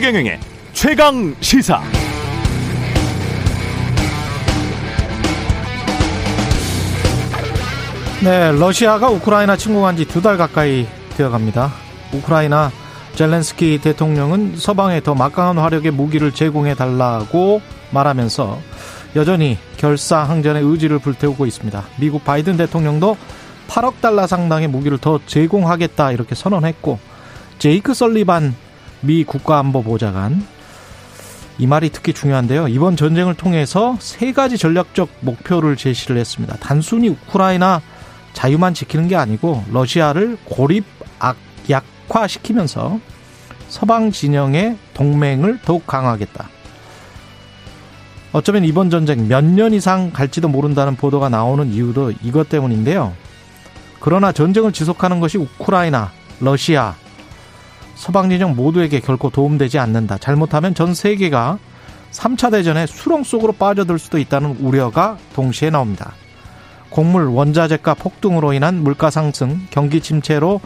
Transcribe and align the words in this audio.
최경영의 0.00 0.40
최강 0.72 1.34
시사. 1.42 1.82
네, 8.22 8.52
러시아가 8.52 9.08
우크라이나 9.10 9.56
침공한 9.56 9.96
지 9.96 10.04
두 10.06 10.22
달 10.22 10.36
가까이 10.36 10.86
되어 11.16 11.30
갑니다. 11.30 11.72
우크라이나 12.12 12.70
젤렌스키 13.14 13.80
대통령은 13.82 14.54
서방에 14.56 15.02
더 15.02 15.14
막강한 15.14 15.58
화력의 15.58 15.90
무기를 15.90 16.32
제공해 16.32 16.74
달라고 16.74 17.60
말하면서 17.90 18.58
여전히 19.16 19.58
결사항전의 19.78 20.62
의지를 20.62 20.98
불태우고 20.98 21.44
있습니다. 21.44 21.84
미국 21.98 22.24
바이든 22.24 22.56
대통령도 22.56 23.16
8억 23.68 24.00
달러 24.00 24.26
상당의 24.26 24.68
무기를 24.68 24.98
더 24.98 25.20
제공하겠다 25.26 26.12
이렇게 26.12 26.34
선언했고 26.34 26.98
제이크 27.58 27.94
설리반 27.94 28.54
미 29.00 29.24
국가안보보좌관 29.24 30.46
이 31.58 31.66
말이 31.66 31.90
특히 31.90 32.12
중요한데요. 32.14 32.68
이번 32.68 32.96
전쟁을 32.96 33.34
통해서 33.34 33.96
세 34.00 34.32
가지 34.32 34.56
전략적 34.56 35.08
목표를 35.20 35.76
제시를 35.76 36.16
했습니다. 36.16 36.56
단순히 36.58 37.08
우크라이나 37.08 37.82
자유만 38.32 38.72
지키는 38.74 39.08
게 39.08 39.16
아니고 39.16 39.64
러시아를 39.70 40.38
고립 40.44 40.84
약화시키면서 41.68 42.98
서방 43.68 44.10
진영의 44.10 44.76
동맹을 44.94 45.60
더욱 45.64 45.86
강화하겠다. 45.86 46.48
어쩌면 48.32 48.64
이번 48.64 48.90
전쟁 48.90 49.28
몇 49.28 49.44
년 49.44 49.74
이상 49.74 50.12
갈지도 50.12 50.48
모른다는 50.48 50.96
보도가 50.96 51.28
나오는 51.28 51.72
이유도 51.72 52.12
이것 52.22 52.48
때문인데요. 52.48 53.12
그러나 53.98 54.32
전쟁을 54.32 54.72
지속하는 54.72 55.20
것이 55.20 55.36
우크라이나, 55.36 56.10
러시아, 56.40 56.94
서방 58.00 58.30
진영 58.30 58.56
모두에게 58.56 58.98
결코 58.98 59.28
도움되지 59.28 59.78
않는다. 59.78 60.16
잘못하면 60.16 60.74
전 60.74 60.94
세계가 60.94 61.58
3차 62.12 62.50
대전의 62.50 62.86
수렁 62.86 63.24
속으로 63.24 63.52
빠져들 63.52 63.98
수도 63.98 64.18
있다는 64.18 64.56
우려가 64.60 65.18
동시에 65.34 65.68
나옵니다. 65.68 66.14
곡물, 66.88 67.26
원자재가 67.26 67.92
폭등으로 67.92 68.54
인한 68.54 68.82
물가 68.82 69.10
상승, 69.10 69.60
경기 69.68 70.00
침체로 70.00 70.62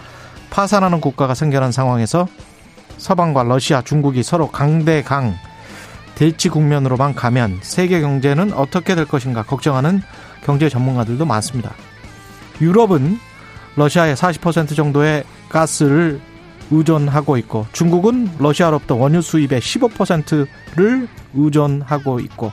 파산하는 0.50 1.00
국가가 1.00 1.34
생겨난 1.34 1.72
상황에서 1.72 2.28
서방과 2.98 3.42
러시아, 3.42 3.82
중국이 3.82 4.22
서로 4.22 4.46
강대강 4.46 5.34
대치 6.14 6.48
국면으로만 6.48 7.16
가면 7.16 7.58
세계 7.62 8.00
경제는 8.00 8.52
어떻게 8.52 8.94
될 8.94 9.06
것인가 9.06 9.42
걱정하는 9.42 10.02
경제 10.44 10.69
전문가들도 10.69 11.26
많습니다. 11.26 11.74
유럽은 12.60 13.19
러시아의 13.74 14.14
40% 14.14 14.76
정도의 14.76 15.24
가스를 15.48 16.20
의존하고 16.77 17.36
있고 17.39 17.67
중국은 17.72 18.30
러시아로부터 18.39 18.94
원유 18.97 19.22
수입의 19.22 19.61
15%를 19.61 21.08
의존하고 21.34 22.20
있고 22.20 22.53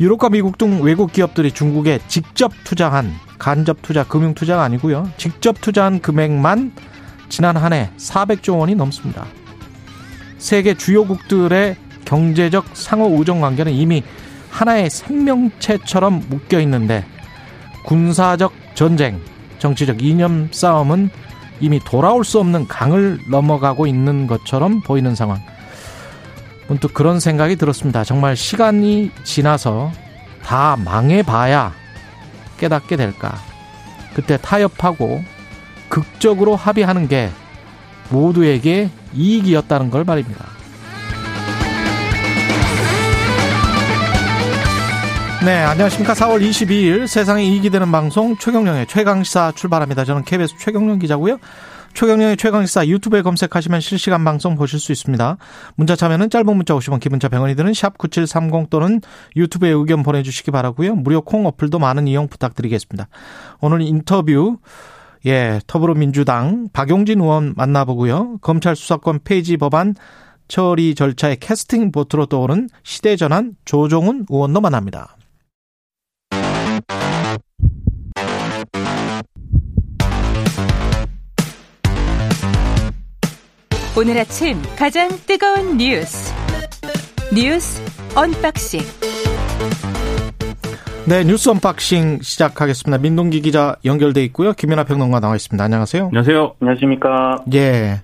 유럽과 0.00 0.30
미국 0.30 0.56
등 0.56 0.82
외국 0.82 1.12
기업들이 1.12 1.52
중국에 1.52 1.98
직접 2.08 2.52
투자한 2.64 3.12
간접 3.38 3.82
투자, 3.82 4.04
금융 4.04 4.34
투자가 4.34 4.62
아니고요. 4.62 5.10
직접 5.16 5.60
투자한 5.60 6.00
금액만 6.00 6.72
지난 7.28 7.56
한 7.56 7.72
해 7.72 7.90
400조 7.96 8.58
원이 8.58 8.74
넘습니다. 8.74 9.26
세계 10.38 10.74
주요국들의 10.74 11.76
경제적 12.04 12.66
상호 12.72 13.06
우정 13.06 13.40
관계는 13.40 13.72
이미 13.72 14.02
하나의 14.50 14.90
생명체처럼 14.90 16.24
묶여 16.28 16.58
있는데 16.60 17.04
군사적 17.84 18.52
전쟁, 18.74 19.20
정치적 19.58 20.02
이념 20.02 20.48
싸움은 20.50 21.10
이미 21.60 21.78
돌아올 21.78 22.24
수 22.24 22.38
없는 22.40 22.66
강을 22.68 23.20
넘어가고 23.28 23.86
있는 23.86 24.26
것처럼 24.26 24.80
보이는 24.80 25.14
상황. 25.14 25.40
문득 26.68 26.94
그런 26.94 27.20
생각이 27.20 27.56
들었습니다. 27.56 28.04
정말 28.04 28.36
시간이 28.36 29.10
지나서 29.24 29.92
다 30.42 30.76
망해봐야 30.84 31.74
깨닫게 32.58 32.96
될까. 32.96 33.34
그때 34.14 34.36
타협하고 34.36 35.22
극적으로 35.88 36.56
합의하는 36.56 37.08
게 37.08 37.30
모두에게 38.10 38.90
이익이었다는 39.14 39.90
걸 39.90 40.04
말입니다. 40.04 40.59
네, 45.42 45.62
안녕하십니까. 45.62 46.12
4월 46.12 46.46
22일 46.46 47.06
세상에 47.06 47.42
이익이 47.42 47.70
되는 47.70 47.90
방송 47.90 48.36
최경령의 48.36 48.86
최강시사 48.86 49.52
출발합니다. 49.52 50.04
저는 50.04 50.22
KBS 50.24 50.58
최경령 50.58 50.98
기자고요. 50.98 51.38
최경령의 51.94 52.36
최강시사 52.36 52.86
유튜브에 52.86 53.22
검색하시면 53.22 53.80
실시간 53.80 54.22
방송 54.22 54.54
보실 54.54 54.78
수 54.78 54.92
있습니다. 54.92 55.38
문자 55.76 55.96
참여는 55.96 56.28
짧은 56.28 56.54
문자 56.54 56.74
50원, 56.74 57.00
기본자 57.00 57.28
100원이 57.30 57.56
드는 57.56 57.72
샵 57.72 57.96
9730 57.96 58.68
또는 58.68 59.00
유튜브에 59.34 59.70
의견 59.70 60.02
보내주시기 60.02 60.50
바라고요. 60.50 60.94
무료 60.96 61.22
콩 61.22 61.46
어플도 61.46 61.78
많은 61.78 62.06
이용 62.06 62.28
부탁드리겠습니다. 62.28 63.08
오늘 63.62 63.80
인터뷰 63.80 64.58
예, 65.24 65.58
더불어민주당 65.66 66.68
박용진 66.74 67.18
의원 67.18 67.54
만나보고요. 67.56 68.38
검찰 68.42 68.76
수사권 68.76 69.20
폐지 69.24 69.56
법안 69.56 69.94
처리 70.48 70.94
절차의 70.94 71.36
캐스팅 71.36 71.92
보트로 71.92 72.26
떠오른 72.26 72.68
시대전환 72.82 73.54
조정훈 73.64 74.26
의원도 74.28 74.60
만납니다. 74.60 75.16
오늘 84.00 84.16
아침 84.16 84.56
가장 84.78 85.10
뜨거운 85.26 85.76
뉴스 85.76 86.32
뉴스 87.34 87.82
unboxing 88.16 88.80
네 91.06 91.22
뉴스 91.22 91.50
unboxing 91.50 92.20
시작하겠습니다. 92.22 92.96
민동기 92.96 93.42
기자 93.42 93.76
연결돼 93.84 94.24
있고요. 94.24 94.54
김민아 94.54 94.84
평론가 94.84 95.20
나와 95.20 95.36
있습니다. 95.36 95.62
안녕하세요. 95.62 96.06
안녕하세요. 96.06 96.54
안녕하십니까. 96.62 97.44
예. 97.52 98.00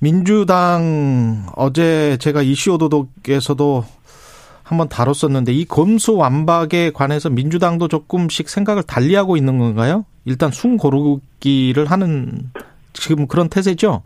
민주당 0.00 1.46
어제 1.54 2.16
제가 2.16 2.42
이슈 2.42 2.72
오도독에서도 2.72 3.84
한번 4.64 4.88
다뤘었는데 4.88 5.52
이 5.52 5.66
검수 5.66 6.16
완박에 6.16 6.90
관해서 6.92 7.30
민주당도 7.30 7.86
조금씩 7.86 8.48
생각을 8.48 8.82
달리하고 8.82 9.36
있는 9.36 9.58
건가요? 9.58 10.04
일단 10.24 10.50
순 10.50 10.76
고르기를 10.76 11.86
하는 11.92 12.50
지금 12.92 13.28
그런 13.28 13.48
태세죠? 13.48 14.02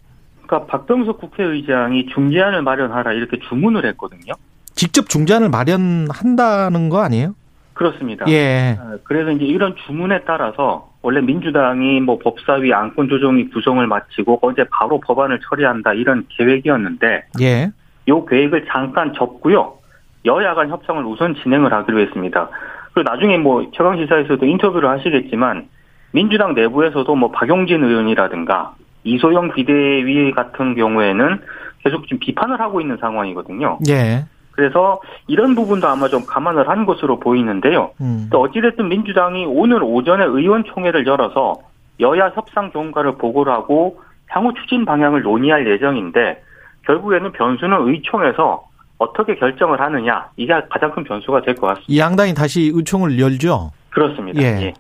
그러니까 0.50 0.66
박병석 0.66 1.18
국회의장이 1.18 2.06
중재안을 2.06 2.62
마련하라 2.62 3.12
이렇게 3.12 3.38
주문을 3.48 3.86
했거든요. 3.86 4.32
직접 4.74 5.08
중재안을 5.08 5.48
마련한다는 5.48 6.88
거 6.88 7.00
아니에요? 7.02 7.36
그렇습니다. 7.72 8.26
예. 8.28 8.76
아, 8.80 8.96
그래서 9.04 9.30
이제 9.30 9.44
이런 9.44 9.76
주문에 9.86 10.24
따라서 10.26 10.90
원래 11.02 11.20
민주당이 11.20 12.00
뭐 12.00 12.18
법사위 12.18 12.74
안건 12.74 13.08
조정이 13.08 13.48
구성을 13.50 13.86
마치고 13.86 14.40
어제 14.42 14.64
바로 14.70 15.00
법안을 15.00 15.38
처리한다 15.48 15.94
이런 15.94 16.26
계획이었는데 16.28 17.26
예. 17.40 17.70
요 18.08 18.24
계획을 18.24 18.66
잠깐 18.66 19.14
접고요. 19.14 19.78
여야 20.24 20.54
간 20.54 20.68
협상을 20.68 21.02
우선 21.04 21.36
진행을 21.36 21.72
하기로 21.72 22.00
했습니다. 22.00 22.50
그리고 22.92 23.08
나중에 23.08 23.38
뭐 23.38 23.70
최강 23.72 23.96
시사에서도 23.96 24.44
인터뷰를 24.44 24.88
하시겠지만 24.90 25.68
민주당 26.10 26.54
내부에서도 26.54 27.14
뭐 27.14 27.30
박용진 27.30 27.84
의원이라든가 27.84 28.74
이소영 29.04 29.54
비대위 29.54 30.32
같은 30.32 30.74
경우에는 30.74 31.40
계속 31.84 32.02
지금 32.04 32.18
비판을 32.18 32.60
하고 32.60 32.80
있는 32.80 32.96
상황이거든요. 32.98 33.78
예. 33.88 34.24
그래서 34.52 35.00
이런 35.26 35.54
부분도 35.54 35.88
아마 35.88 36.08
좀 36.08 36.26
감안을 36.26 36.68
한 36.68 36.84
것으로 36.84 37.18
보이는데요. 37.18 37.92
음. 38.00 38.28
또 38.30 38.42
어찌됐든 38.42 38.88
민주당이 38.88 39.46
오늘 39.46 39.82
오전에 39.82 40.24
의원총회를 40.24 41.06
열어서 41.06 41.54
여야 42.00 42.30
협상 42.34 42.70
경과를 42.70 43.16
보고를 43.16 43.52
하고 43.52 44.00
향후 44.28 44.52
추진 44.54 44.84
방향을 44.84 45.22
논의할 45.22 45.66
예정인데 45.66 46.42
결국에는 46.86 47.32
변수는 47.32 47.88
의총에서 47.88 48.64
어떻게 48.98 49.34
결정을 49.36 49.80
하느냐 49.80 50.28
이게 50.36 50.52
가장 50.70 50.90
큰 50.92 51.04
변수가 51.04 51.42
될 51.42 51.54
것 51.54 51.68
같습니다. 51.68 51.86
이 51.88 51.98
양당이 51.98 52.34
다시 52.34 52.70
의총을 52.74 53.18
열죠. 53.18 53.70
그렇습니다. 53.90 54.42
예. 54.42 54.46
예. 54.66 54.74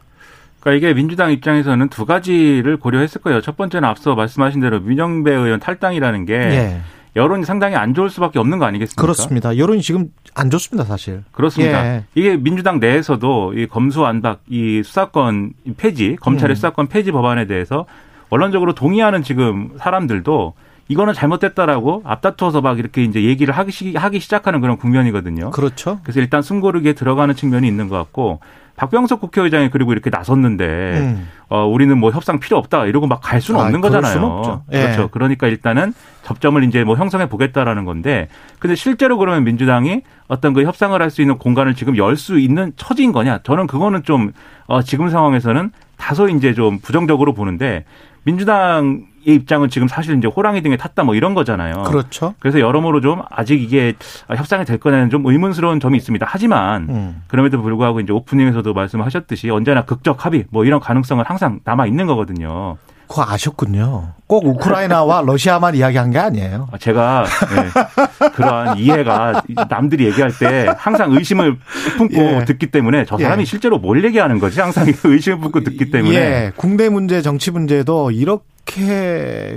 그러니까 0.60 0.88
이게 0.88 0.94
민주당 0.94 1.32
입장에서는 1.32 1.88
두 1.88 2.06
가지를 2.06 2.76
고려했을 2.76 3.20
거예요. 3.22 3.40
첫 3.40 3.56
번째는 3.56 3.88
앞서 3.88 4.14
말씀하신 4.14 4.60
대로 4.60 4.80
민영배 4.80 5.32
의원 5.32 5.58
탈당이라는 5.58 6.26
게 6.26 6.34
예. 6.34 6.80
여론이 7.16 7.44
상당히 7.44 7.74
안 7.76 7.94
좋을 7.94 8.08
수밖에 8.08 8.38
없는 8.38 8.58
거 8.58 8.66
아니겠습니까? 8.66 9.00
그렇습니다. 9.00 9.56
여론이 9.56 9.82
지금 9.82 10.10
안 10.34 10.48
좋습니다, 10.50 10.84
사실. 10.84 11.24
그렇습니다. 11.32 11.84
예. 11.84 12.04
이게 12.14 12.36
민주당 12.36 12.78
내에서도 12.78 13.54
이 13.54 13.66
검수 13.66 14.04
안박 14.04 14.42
이 14.48 14.82
수사권 14.84 15.54
폐지 15.76 16.16
검찰의 16.20 16.52
음. 16.52 16.56
수사권 16.56 16.86
폐지 16.86 17.10
법안에 17.10 17.46
대해서 17.46 17.86
원론적으로 18.28 18.74
동의하는 18.74 19.24
지금 19.24 19.70
사람들도 19.78 20.54
이거는 20.88 21.14
잘못됐다라고 21.14 22.02
앞다투어서 22.04 22.60
막 22.60 22.78
이렇게 22.80 23.04
이제 23.04 23.22
얘기를 23.22 23.56
하기, 23.56 23.70
시, 23.70 23.94
하기 23.94 24.18
시작하는 24.18 24.60
그런 24.60 24.76
국면이거든요. 24.76 25.50
그렇죠. 25.50 26.00
그래서 26.02 26.20
일단 26.20 26.42
숨고르기에 26.42 26.94
들어가는 26.94 27.34
측면이 27.34 27.66
있는 27.66 27.88
것 27.88 27.96
같고 27.96 28.40
박병석 28.80 29.20
국회의장이 29.20 29.68
그리고 29.68 29.92
이렇게 29.92 30.08
나섰는데 30.08 30.64
음. 30.64 31.28
어 31.50 31.66
우리는 31.66 31.98
뭐 31.98 32.10
협상 32.12 32.40
필요 32.40 32.56
없다 32.56 32.86
이러고 32.86 33.06
막 33.06 33.20
갈 33.20 33.42
수는 33.42 33.60
아, 33.60 33.64
없는 33.64 33.82
거잖아요. 33.82 34.12
수는 34.12 34.24
없죠. 34.26 34.62
예. 34.72 34.80
그렇죠. 34.80 35.08
그러니까 35.08 35.48
일단은 35.48 35.92
접점을 36.22 36.64
이제 36.64 36.82
뭐 36.82 36.96
형성해 36.96 37.28
보겠다라는 37.28 37.84
건데 37.84 38.28
근데 38.58 38.74
실제로 38.74 39.18
그러면 39.18 39.44
민주당이 39.44 40.00
어떤 40.28 40.54
그 40.54 40.64
협상을 40.64 40.98
할 41.00 41.10
수 41.10 41.20
있는 41.20 41.36
공간을 41.36 41.74
지금 41.74 41.98
열 41.98 42.16
수 42.16 42.38
있는 42.38 42.72
처지인 42.76 43.12
거냐? 43.12 43.40
저는 43.42 43.66
그거는 43.66 44.02
좀 44.04 44.32
어, 44.66 44.80
지금 44.80 45.10
상황에서는 45.10 45.72
다소 45.98 46.30
이제 46.30 46.54
좀 46.54 46.78
부정적으로 46.78 47.34
보는데 47.34 47.84
민주당의 48.22 49.02
입장은 49.24 49.68
지금 49.68 49.88
사실 49.88 50.16
이제 50.16 50.28
호랑이 50.28 50.62
등에 50.62 50.76
탔다 50.76 51.04
뭐 51.04 51.14
이런 51.14 51.34
거잖아요. 51.34 51.84
그렇죠. 51.84 52.34
그래서 52.38 52.60
여러모로 52.60 53.00
좀 53.00 53.22
아직 53.30 53.62
이게 53.62 53.94
협상이 54.28 54.64
될 54.64 54.78
거냐는 54.78 55.10
좀 55.10 55.26
의문스러운 55.26 55.80
점이 55.80 55.96
있습니다. 55.98 56.26
하지만 56.28 56.88
음. 56.88 57.22
그럼에도 57.26 57.60
불구하고 57.60 58.00
이제 58.00 58.12
오프닝에서도 58.12 58.72
말씀하셨듯이 58.72 59.50
언제나 59.50 59.84
극적 59.84 60.24
합의 60.24 60.46
뭐 60.50 60.64
이런 60.64 60.80
가능성은 60.80 61.24
항상 61.26 61.60
남아 61.64 61.86
있는 61.86 62.06
거거든요. 62.06 62.76
그거 63.10 63.24
아셨군요. 63.28 64.12
꼭 64.28 64.46
우크라이나와 64.46 65.22
러시아만 65.26 65.74
이야기한 65.74 66.12
게 66.12 66.20
아니에요. 66.20 66.68
아, 66.70 66.78
제가 66.78 67.24
네, 67.24 68.28
그러한 68.30 68.78
이해가 68.78 69.42
남들이 69.68 70.06
얘기할 70.06 70.30
때 70.38 70.72
항상 70.78 71.12
의심을 71.12 71.58
품고 71.96 72.16
예. 72.16 72.44
듣기 72.44 72.70
때문에 72.70 73.06
저 73.06 73.18
사람이 73.18 73.40
예. 73.40 73.44
실제로 73.44 73.78
뭘 73.78 74.04
얘기하는 74.04 74.38
거지 74.38 74.60
항상 74.60 74.86
의심을 75.02 75.40
품고 75.40 75.64
듣기 75.64 75.90
때문에 75.90 76.14
예, 76.14 76.52
국내 76.54 76.88
문제, 76.88 77.20
정치 77.20 77.50
문제도 77.50 78.12
이렇게 78.12 78.44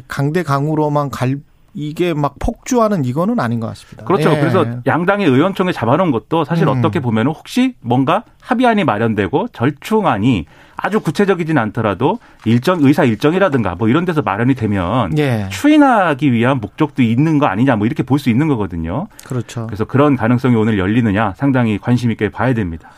강대강으로만 0.08 1.10
갈 1.10 1.38
이게 1.76 2.14
막 2.14 2.36
폭주하는 2.40 3.04
이거는 3.04 3.40
아닌 3.40 3.60
것 3.60 3.66
같습니다. 3.68 4.06
그렇죠. 4.06 4.32
예. 4.32 4.40
그래서 4.40 4.64
양당의 4.86 5.28
의원총회 5.28 5.72
잡아놓은 5.72 6.12
것도 6.12 6.46
사실 6.46 6.68
음. 6.68 6.78
어떻게 6.78 7.00
보면 7.00 7.26
혹시 7.28 7.74
뭔가 7.82 8.24
합의안이 8.42 8.84
마련되고 8.84 9.48
절충안이 9.54 10.46
아주 10.76 11.00
구체적이진 11.00 11.58
않더라도 11.58 12.20
일정 12.46 12.84
의사 12.84 13.04
일정이라든가 13.04 13.74
뭐 13.74 13.90
이런 13.90 14.06
데서 14.06 14.22
마련이 14.22 14.54
되면 14.54 15.18
예, 15.18 15.48
추인하기 15.50 16.32
위한 16.32 16.60
목적도 16.60 17.02
있는 17.02 17.40
거 17.40 17.48
아니냐 17.48 17.76
뭐 17.76 17.88
이렇게 17.88 18.04
볼 18.04 18.20
수 18.20 18.30
있는 18.30 18.48
거거든요. 18.48 19.08
그렇죠. 19.26 19.66
그래서 19.66 19.86
그런 19.86 20.16
가능성이 20.16 20.56
오늘 20.56 20.78
열리느냐 20.78 21.34
상당히 21.38 21.80
관심 21.80 22.12
있게 22.12 22.30
봐야 22.30 22.54
됩니다. 22.54 22.92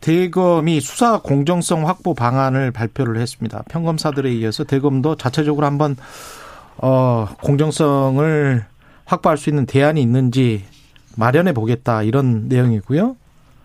대검이 0.00 0.80
수사 0.80 1.20
공정성 1.20 1.86
확보 1.88 2.14
방안을 2.14 2.70
발표를 2.70 3.16
했습니다. 3.16 3.62
평검사들에 3.70 4.30
이어서 4.32 4.64
대검도 4.64 5.16
자체적으로 5.16 5.66
한번 5.66 5.96
어 6.76 7.26
공정성을 7.42 8.64
확보할 9.04 9.36
수 9.36 9.50
있는 9.50 9.66
대안이 9.66 10.00
있는지 10.00 10.64
마련해 11.16 11.52
보겠다 11.52 12.02
이런 12.02 12.48
내용이고요. 12.48 13.16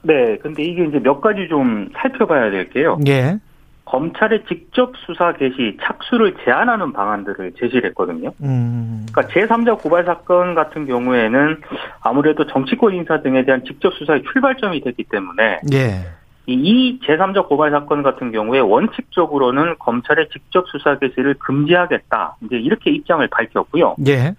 네, 0.04 0.38
근데 0.40 0.64
이게 0.64 0.86
이제 0.86 1.00
몇 1.00 1.22
가지 1.22 1.48
좀 1.48 1.90
살펴봐야 1.94 2.52
될 2.52 2.70
게요. 2.70 2.98
예. 3.08 3.38
검찰의 3.86 4.46
직접 4.48 4.94
수사 5.06 5.34
개시 5.34 5.78
착수를 5.82 6.36
제한하는 6.44 6.94
방안들을 6.94 7.54
제시를 7.60 7.90
했거든요. 7.90 8.32
음. 8.42 9.06
그러니까 9.12 9.34
제3자 9.34 9.82
고발 9.82 10.06
사건 10.06 10.56
같은 10.56 10.88
경우에는 10.88 11.62
아무래도 12.02 12.48
정치권 12.48 12.96
인사 12.96 13.22
등에 13.22 13.46
대한 13.46 13.64
직접 13.66 13.94
수사의 13.94 14.24
출발점이 14.32 14.82
됐기 14.82 15.04
때문에 15.04 15.60
예. 15.74 16.06
이- 16.46 16.54
이 16.54 17.00
제3자 17.06 17.48
고발 17.48 17.72
사건 17.72 18.04
같은 18.04 18.32
경우에 18.32 18.60
원칙적으로는 18.60 19.76
검찰의 19.80 20.30
직접 20.30 20.68
수사 20.70 20.98
개시를 21.00 21.36
금지하겠다. 21.36 22.36
이제 22.42 22.58
이렇게 22.58 22.92
입장을 22.92 23.26
밝혔고요. 23.28 23.96
예. 24.08 24.36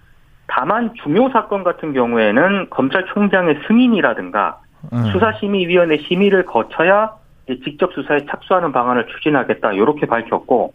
다만 0.47 0.93
중요 1.03 1.29
사건 1.29 1.63
같은 1.63 1.93
경우에는 1.93 2.69
검찰총장의 2.69 3.61
승인이라든가 3.67 4.59
음. 4.93 5.03
수사심의위원회 5.11 5.97
심의를 6.07 6.45
거쳐야 6.45 7.11
직접 7.63 7.91
수사에 7.93 8.25
착수하는 8.29 8.71
방안을 8.71 9.07
추진하겠다. 9.07 9.73
이렇게 9.73 10.05
밝혔고 10.05 10.73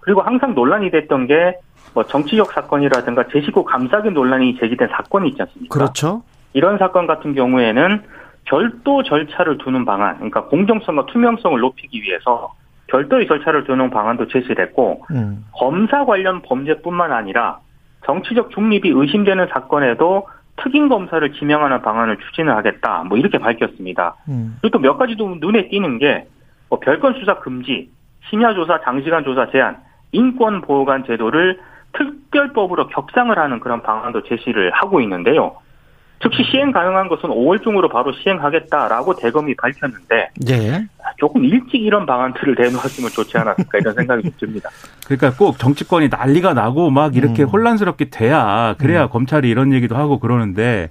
그리고 0.00 0.20
항상 0.22 0.54
논란이 0.54 0.90
됐던 0.90 1.26
게 1.26 1.54
뭐 1.94 2.04
정치적 2.04 2.52
사건이라든가 2.52 3.24
제시고 3.32 3.64
감싸기 3.64 4.10
논란이 4.10 4.58
제기된 4.58 4.88
사건이 4.88 5.30
있지 5.30 5.40
않습니까? 5.40 5.72
그렇죠. 5.72 6.22
이런 6.52 6.76
사건 6.76 7.06
같은 7.06 7.34
경우에는 7.34 8.02
별도 8.46 9.02
절차를 9.02 9.58
두는 9.58 9.84
방안, 9.84 10.16
그러니까 10.16 10.44
공정성과 10.44 11.06
투명성을 11.06 11.60
높이기 11.60 12.02
위해서 12.02 12.54
별도의 12.88 13.26
절차를 13.26 13.64
두는 13.64 13.90
방안도 13.90 14.28
제시를 14.28 14.66
했고 14.66 15.04
음. 15.10 15.44
검사 15.52 16.04
관련 16.04 16.42
범죄뿐만 16.42 17.12
아니라 17.12 17.58
정치적 18.04 18.50
중립이 18.50 18.88
의심되는 18.88 19.48
사건에도 19.52 20.28
특임 20.56 20.88
검사를 20.88 21.32
지명하는 21.32 21.82
방안을 21.82 22.16
추진을 22.18 22.56
하겠다. 22.56 23.04
뭐 23.04 23.18
이렇게 23.18 23.38
밝혔습니다. 23.38 24.14
음. 24.28 24.56
그리고 24.62 24.78
또 24.78 24.82
몇 24.82 24.96
가지 24.96 25.16
도 25.16 25.36
눈에 25.40 25.68
띄는 25.68 25.98
게 25.98 26.26
뭐 26.68 26.80
별건 26.80 27.14
수사 27.14 27.38
금지, 27.38 27.90
심야 28.28 28.54
조사, 28.54 28.80
장시간 28.82 29.24
조사 29.24 29.48
제한, 29.50 29.78
인권 30.12 30.60
보호관 30.62 31.04
제도를 31.04 31.60
특별법으로 31.92 32.88
격상을 32.88 33.36
하는 33.38 33.60
그런 33.60 33.82
방안도 33.82 34.22
제시를 34.24 34.70
하고 34.72 35.00
있는데요. 35.00 35.56
즉시 36.22 36.42
시행 36.50 36.72
가능한 36.72 37.08
것은 37.08 37.28
5월 37.28 37.62
중으로 37.62 37.88
바로 37.88 38.12
시행하겠다라고 38.12 39.16
대검이 39.16 39.54
밝혔는데 39.56 40.30
예. 40.48 40.86
조금 41.18 41.44
일찍 41.44 41.82
이런 41.82 42.06
방안들을 42.06 42.56
내놓았으면 42.58 43.10
좋지 43.10 43.36
않았을까 43.38 43.78
이런 43.78 43.94
생각이 43.94 44.22
좀 44.22 44.32
듭니다. 44.40 44.70
그러니까 45.04 45.34
꼭 45.36 45.58
정치권이 45.58 46.08
난리가 46.08 46.54
나고 46.54 46.90
막 46.90 47.16
이렇게 47.16 47.42
음. 47.42 47.48
혼란스럽게 47.48 48.10
돼야 48.10 48.74
그래야 48.78 49.08
검찰이 49.08 49.48
이런 49.48 49.72
얘기도 49.72 49.96
하고 49.96 50.18
그러는데 50.18 50.88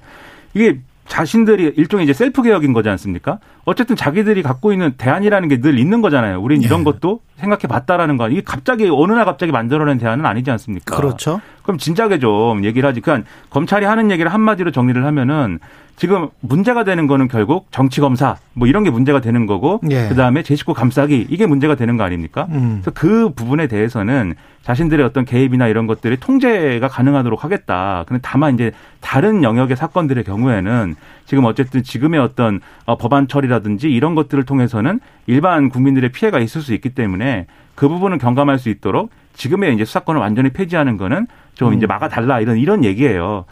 이게 0.54 0.80
자신들이 1.08 1.74
일종의 1.78 2.04
이제 2.06 2.14
셀프 2.14 2.42
개혁인 2.42 2.74
거지 2.74 2.90
않습니까? 2.90 3.40
어쨌든 3.66 3.96
자기들이 3.96 4.42
갖고 4.44 4.72
있는 4.74 4.94
대안이라는 4.98 5.48
게 5.50 5.62
늘 5.62 5.80
있는 5.80 6.02
거잖아요. 6.02 6.42
우린 6.42 6.62
이런 6.62 6.82
예. 6.82 6.84
것도 6.84 7.22
생각해 7.38 7.62
봤다라는 7.68 8.18
거. 8.18 8.30
이게 8.30 8.42
갑자기 8.44 8.88
어느 8.92 9.14
날 9.14 9.26
갑자기 9.26 9.52
만들어낸 9.52 9.98
대안은 9.98 10.26
아니지 10.26 10.52
않습니까? 10.52 10.96
그렇죠. 10.96 11.42
그럼 11.64 11.78
진작에 11.78 12.20
좀 12.20 12.64
얘기를 12.66 12.88
하지. 12.88 13.02
그러니까 13.02 13.28
검찰이 13.50 13.86
하는 13.86 14.12
얘기를 14.12 14.32
한마디로 14.34 14.72
정리를 14.72 15.04
하면은 15.06 15.60
지금 15.96 16.28
문제가 16.42 16.84
되는 16.84 17.08
거는 17.08 17.30
결국 17.30 17.68
정치 17.72 18.02
검사 18.02 18.36
뭐 18.54 18.68
이런 18.68 18.84
게 18.84 18.90
문제가 18.90 19.22
되는 19.22 19.46
거고 19.46 19.80
예. 19.90 20.10
그다음에 20.10 20.44
제 20.44 20.56
식구 20.56 20.74
감싸기 20.74 21.28
이게 21.30 21.46
문제가 21.46 21.76
되는 21.76 21.96
거 21.96 22.04
아닙니까? 22.04 22.48
음. 22.52 22.82
그래서 22.82 22.92
그 22.94 23.30
부분에 23.34 23.68
대해서는 23.68 24.36
자신들의 24.64 25.06
어떤 25.06 25.24
개입이나 25.24 25.68
이런 25.68 25.88
것들이 25.88 26.18
통제가 26.18 26.88
가능하도록 26.88 27.44
하겠다. 27.44 28.04
근데 28.08 28.20
다만 28.22 28.56
이제 28.56 28.72
다른 29.00 29.44
영역의 29.44 29.78
사건들의 29.78 30.24
경우에는 30.26 30.96
지금 31.26 31.46
어쨌든 31.46 31.82
지금의 31.82 32.20
어떤 32.20 32.60
어, 32.86 32.98
법안 32.98 33.28
처리라든지 33.28 33.90
이런 33.90 34.16
것들을 34.16 34.44
통해서는 34.44 35.00
일반 35.28 35.70
국민들의 35.70 36.12
피해가 36.12 36.40
있을 36.40 36.62
수 36.62 36.74
있기 36.74 36.90
때문에 36.90 37.46
그 37.76 37.88
부분은 37.88 38.18
경감할 38.18 38.60
수 38.60 38.70
있도록 38.70 39.12
지금의 39.34 39.76
이제 39.76 39.86
수사권을 39.86 40.20
완전히 40.20 40.50
폐지하는 40.50 40.98
거는 40.98 41.28
좀 41.54 41.74
이제 41.74 41.86
막아달라 41.86 42.42
이런 42.42 42.58
이런 42.58 42.84
얘기예요. 42.84 43.46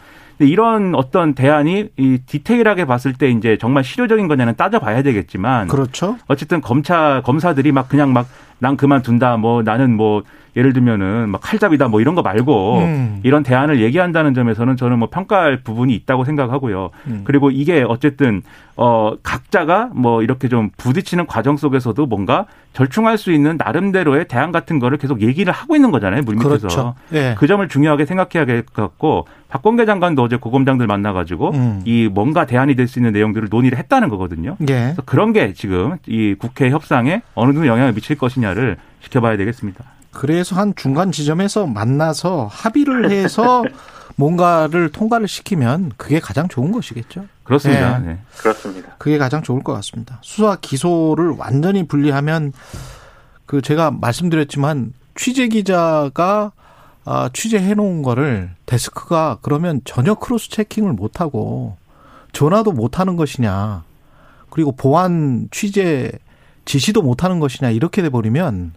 근데 0.44 0.52
이런 0.52 0.94
어떤 0.94 1.34
대안이 1.34 1.88
이 1.96 2.18
디테일하게 2.26 2.84
봤을 2.84 3.14
때 3.14 3.30
이제 3.30 3.56
정말 3.58 3.82
실효적인 3.82 4.28
거냐는 4.28 4.54
따져봐야 4.56 5.02
되겠지만 5.02 5.68
그렇죠. 5.68 6.18
어쨌든 6.26 6.60
검찰 6.60 7.22
검사들이 7.22 7.72
막 7.72 7.88
그냥 7.88 8.12
막 8.12 8.26
난 8.58 8.76
그만둔다 8.76 9.36
뭐 9.36 9.62
나는 9.62 9.94
뭐 9.96 10.22
예를 10.56 10.72
들면은 10.72 11.28
막 11.30 11.40
칼잡이다 11.42 11.88
뭐 11.88 12.00
이런 12.00 12.14
거 12.14 12.22
말고 12.22 12.78
음. 12.78 13.20
이런 13.22 13.42
대안을 13.42 13.80
얘기한다는 13.80 14.34
점에서는 14.34 14.76
저는 14.76 14.98
뭐 14.98 15.08
평가할 15.10 15.62
부분이 15.62 15.94
있다고 15.94 16.24
생각하고요. 16.24 16.90
음. 17.08 17.22
그리고 17.24 17.50
이게 17.50 17.84
어쨌든 17.86 18.42
어 18.76 19.12
각자가 19.22 19.90
뭐 19.94 20.22
이렇게 20.22 20.48
좀 20.48 20.70
부딪히는 20.76 21.26
과정 21.26 21.56
속에서도 21.56 22.06
뭔가 22.06 22.46
절충할 22.72 23.18
수 23.18 23.30
있는 23.32 23.56
나름대로의 23.56 24.26
대안 24.26 24.50
같은 24.50 24.78
거를 24.80 24.98
계속 24.98 25.20
얘기를 25.22 25.52
하고 25.52 25.76
있는 25.76 25.90
거잖아요. 25.92 26.22
물밑에서. 26.22 26.58
그렇죠. 26.58 26.94
예. 27.12 27.34
그 27.38 27.46
점을 27.46 27.66
중요하게 27.68 28.04
생각해야 28.06 28.44
될 28.46 28.64
것 28.64 28.82
같고 28.82 29.26
박범계 29.48 29.84
장관도 29.86 30.22
어제 30.22 30.36
고검장들 30.36 30.86
만나가지고 30.88 31.50
음. 31.52 31.82
이 31.84 32.08
뭔가 32.12 32.46
대안이 32.46 32.74
될 32.74 32.88
수 32.88 32.98
있는 32.98 33.12
내용들을 33.12 33.48
논의를 33.50 33.78
했다는 33.78 34.08
거거든요. 34.08 34.56
예. 34.62 34.66
그래서 34.66 35.02
그런 35.06 35.32
게 35.32 35.52
지금 35.54 35.96
이 36.06 36.34
국회 36.38 36.70
협상에 36.70 37.22
어느 37.34 37.52
정도 37.52 37.66
영향을 37.68 37.92
미칠 37.94 38.16
것이냐를 38.18 38.76
지켜봐야 39.02 39.36
되겠습니다. 39.36 39.84
그래서 40.14 40.56
한 40.56 40.72
중간 40.76 41.12
지점에서 41.12 41.66
만나서 41.66 42.48
합의를 42.50 43.10
해서 43.10 43.64
뭔가를 44.16 44.90
통과를 44.90 45.26
시키면 45.26 45.92
그게 45.96 46.20
가장 46.20 46.48
좋은 46.48 46.72
것이겠죠. 46.72 47.26
그렇습니다. 47.42 47.98
네. 47.98 48.06
네. 48.14 48.18
그렇습니다. 48.38 48.94
그게 48.98 49.18
가장 49.18 49.42
좋을 49.42 49.62
것 49.62 49.72
같습니다. 49.74 50.18
수사 50.22 50.56
기소를 50.56 51.34
완전히 51.36 51.86
분리하면 51.86 52.52
그 53.46 53.60
제가 53.60 53.90
말씀드렸지만 53.90 54.92
취재 55.16 55.48
기자가 55.48 56.52
아, 57.04 57.28
취재해 57.32 57.74
놓은 57.74 58.02
거를 58.02 58.50
데스크가 58.64 59.38
그러면 59.42 59.80
전혀 59.84 60.14
크로스 60.14 60.48
체킹을 60.50 60.94
못 60.94 61.20
하고 61.20 61.76
전화도 62.32 62.72
못 62.72 62.98
하는 62.98 63.16
것이냐. 63.16 63.84
그리고 64.48 64.72
보안 64.72 65.48
취재 65.50 66.10
지시도 66.64 67.02
못 67.02 67.24
하는 67.24 67.40
것이냐 67.40 67.70
이렇게 67.70 68.00
돼 68.00 68.08
버리면 68.08 68.72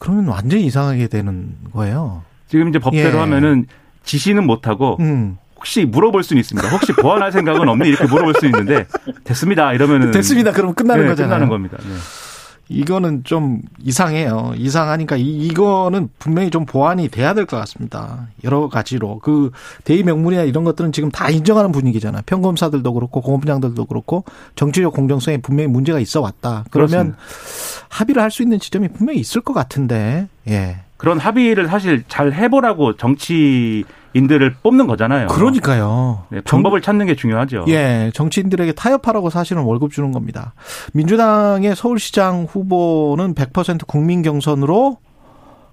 그러면 0.00 0.26
완전히 0.28 0.64
이상하게 0.66 1.06
되는 1.06 1.54
거예요. 1.72 2.22
지금 2.48 2.68
이제 2.68 2.80
법대로 2.80 3.16
예. 3.18 3.20
하면은 3.20 3.66
지시는 4.02 4.44
못하고 4.44 4.96
음. 4.98 5.36
혹시 5.56 5.84
물어볼 5.84 6.22
수는 6.24 6.40
있습니다. 6.40 6.68
혹시 6.70 6.92
보완할 6.94 7.30
생각은 7.30 7.68
없니? 7.68 7.86
이렇게 7.86 8.06
물어볼 8.06 8.34
수 8.40 8.46
있는데 8.46 8.86
됐습니다. 9.24 9.74
이러면은 9.74 10.10
됐습니다. 10.10 10.52
그럼 10.52 10.74
끝나는 10.74 11.04
네, 11.04 11.10
거잖아요. 11.10 11.28
끝나는 11.28 11.48
겁니다. 11.48 11.76
네. 11.82 11.94
이거는 12.70 13.24
좀 13.24 13.60
이상해요. 13.82 14.52
이상하니까 14.56 15.16
이, 15.16 15.46
이거는 15.46 16.08
분명히 16.18 16.50
좀 16.50 16.64
보완이 16.64 17.08
돼야 17.08 17.34
될 17.34 17.44
것 17.44 17.56
같습니다. 17.58 18.28
여러 18.44 18.68
가지로 18.68 19.18
그 19.18 19.50
대의 19.84 20.04
명분이나 20.04 20.44
이런 20.44 20.62
것들은 20.64 20.92
지금 20.92 21.10
다 21.10 21.28
인정하는 21.30 21.72
분위기잖아요. 21.72 22.22
평검사들도 22.26 22.92
그렇고 22.94 23.20
공업장들도 23.20 23.84
그렇고 23.86 24.24
정치적 24.54 24.92
공정성에 24.94 25.38
분명히 25.38 25.68
문제가 25.68 25.98
있어 25.98 26.20
왔다. 26.20 26.64
그러면 26.70 27.16
그렇습니다. 27.16 27.18
합의를 27.88 28.22
할 28.22 28.30
수 28.30 28.42
있는 28.44 28.60
지점이 28.60 28.88
분명히 28.88 29.18
있을 29.18 29.40
것 29.40 29.52
같은데. 29.52 30.28
예. 30.48 30.76
그런 31.00 31.18
합의를 31.18 31.66
사실 31.66 32.04
잘 32.08 32.34
해보라고 32.34 32.96
정치인들을 32.96 34.56
뽑는 34.62 34.86
거잖아요. 34.86 35.28
그러니까요. 35.28 36.24
네, 36.28 36.42
방법을 36.42 36.82
찾는 36.82 37.06
게 37.06 37.14
중요하죠. 37.14 37.64
예, 37.68 38.10
정치인들에게 38.12 38.72
타협하라고 38.72 39.30
사실은 39.30 39.62
월급 39.62 39.92
주는 39.92 40.12
겁니다. 40.12 40.52
민주당의 40.92 41.74
서울시장 41.74 42.44
후보는 42.50 43.34
100% 43.34 43.86
국민 43.86 44.20
경선으로 44.20 44.98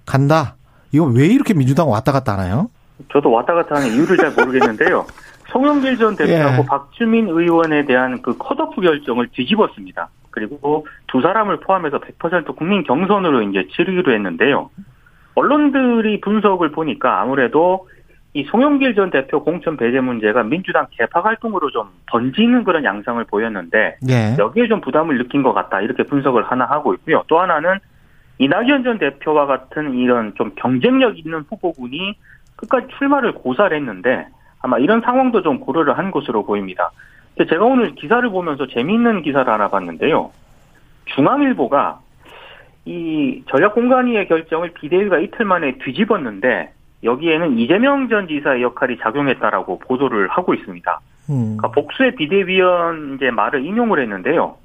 간다. 0.06 0.56
이거 0.92 1.04
왜 1.04 1.26
이렇게 1.26 1.52
민주당 1.52 1.90
왔다 1.90 2.10
갔다 2.10 2.32
하나요? 2.32 2.70
저도 3.12 3.30
왔다 3.30 3.52
갔다 3.52 3.76
하는 3.76 3.92
이유를 3.92 4.16
잘 4.16 4.30
모르겠는데요. 4.30 5.04
송영길 5.52 5.98
전 5.98 6.16
대표하고 6.16 6.62
예. 6.62 6.66
박주민 6.66 7.28
의원에 7.28 7.84
대한 7.84 8.22
그 8.22 8.34
컷오프 8.38 8.80
결정을 8.80 9.28
뒤집었습니다. 9.34 10.08
그리고 10.30 10.86
두 11.06 11.20
사람을 11.20 11.60
포함해서 11.60 12.00
100% 12.00 12.56
국민 12.56 12.82
경선으로 12.84 13.42
이제 13.42 13.68
치르기로 13.76 14.14
했는데요. 14.14 14.70
언론들이 15.38 16.20
분석을 16.20 16.70
보니까 16.72 17.20
아무래도 17.20 17.88
이 18.34 18.44
송영길 18.44 18.94
전 18.94 19.10
대표 19.10 19.42
공천 19.42 19.76
배제 19.76 20.00
문제가 20.00 20.42
민주당 20.42 20.86
개파 20.90 21.20
활동으로 21.20 21.70
좀 21.70 21.88
번지는 22.06 22.64
그런 22.64 22.84
양상을 22.84 23.24
보였는데 23.24 23.96
예. 24.08 24.36
여기에 24.38 24.68
좀 24.68 24.80
부담을 24.80 25.16
느낀 25.16 25.42
것 25.42 25.52
같다 25.52 25.80
이렇게 25.80 26.02
분석을 26.02 26.44
하나 26.44 26.66
하고 26.66 26.94
있고요. 26.94 27.24
또 27.26 27.40
하나는 27.40 27.78
이낙연 28.38 28.84
전 28.84 28.98
대표와 28.98 29.46
같은 29.46 29.94
이런 29.94 30.34
좀 30.36 30.52
경쟁력 30.56 31.18
있는 31.18 31.44
후보군이 31.48 32.14
끝까지 32.56 32.88
출마를 32.98 33.32
고사를 33.32 33.76
했는데 33.76 34.26
아마 34.60 34.78
이런 34.78 35.00
상황도 35.00 35.42
좀 35.42 35.60
고려를 35.60 35.96
한 35.96 36.10
것으로 36.10 36.44
보입니다. 36.44 36.90
제가 37.48 37.64
오늘 37.64 37.94
기사를 37.94 38.28
보면서 38.28 38.66
재미있는 38.66 39.22
기사를 39.22 39.50
하나 39.50 39.68
봤는데요. 39.68 40.32
중앙일보가 41.06 42.00
이 42.88 43.42
전략 43.50 43.74
공간위의 43.74 44.28
결정을 44.28 44.72
비대위가 44.72 45.18
이틀 45.18 45.44
만에 45.44 45.76
뒤집었는데 45.84 46.72
여기에는 47.04 47.58
이재명 47.58 48.08
전 48.08 48.26
지사의 48.26 48.62
역할이 48.62 48.96
작용했다라고 48.98 49.80
보도를 49.80 50.28
하고 50.28 50.54
있습니다. 50.54 51.00
음. 51.28 51.56
그러니까 51.58 51.68
복수의 51.72 52.14
비대위원 52.14 53.16
이제 53.16 53.30
말을 53.30 53.64
인용을 53.66 54.00
했는데요. 54.00 54.56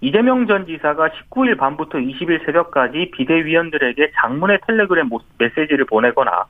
이재명 0.00 0.48
전 0.48 0.66
지사가 0.66 1.10
19일 1.10 1.56
밤부터 1.56 1.98
20일 1.98 2.44
새벽까지 2.44 3.12
비대위원들에게 3.14 4.10
장문의 4.20 4.58
텔레그램 4.66 5.08
모- 5.08 5.20
메시지를 5.38 5.84
보내거나 5.84 6.46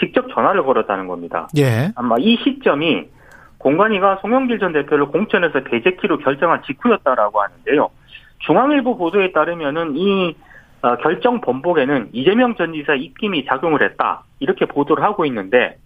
직접 0.00 0.26
전화를 0.34 0.64
걸었다는 0.64 1.06
겁니다. 1.06 1.48
예. 1.56 1.92
아마 1.94 2.16
이 2.18 2.36
시점이 2.42 3.04
공관위가 3.58 4.18
송영길 4.20 4.58
전 4.58 4.72
대표를 4.72 5.06
공천에서 5.06 5.60
배제키로 5.62 6.18
결정한 6.18 6.60
직후였다라고 6.66 7.40
하는데요. 7.40 7.88
중앙일보 8.40 8.98
보도에 8.98 9.30
따르면은 9.30 9.96
이 9.96 10.34
어, 10.34 10.45
결정 11.02 11.40
번복에는 11.40 12.10
이재명 12.12 12.54
전 12.56 12.72
지사 12.72 12.94
입김이 12.94 13.46
작용을 13.46 13.82
했다 13.82 14.22
이렇게 14.38 14.66
보도를 14.66 15.02
하고 15.02 15.24
있는데 15.26 15.76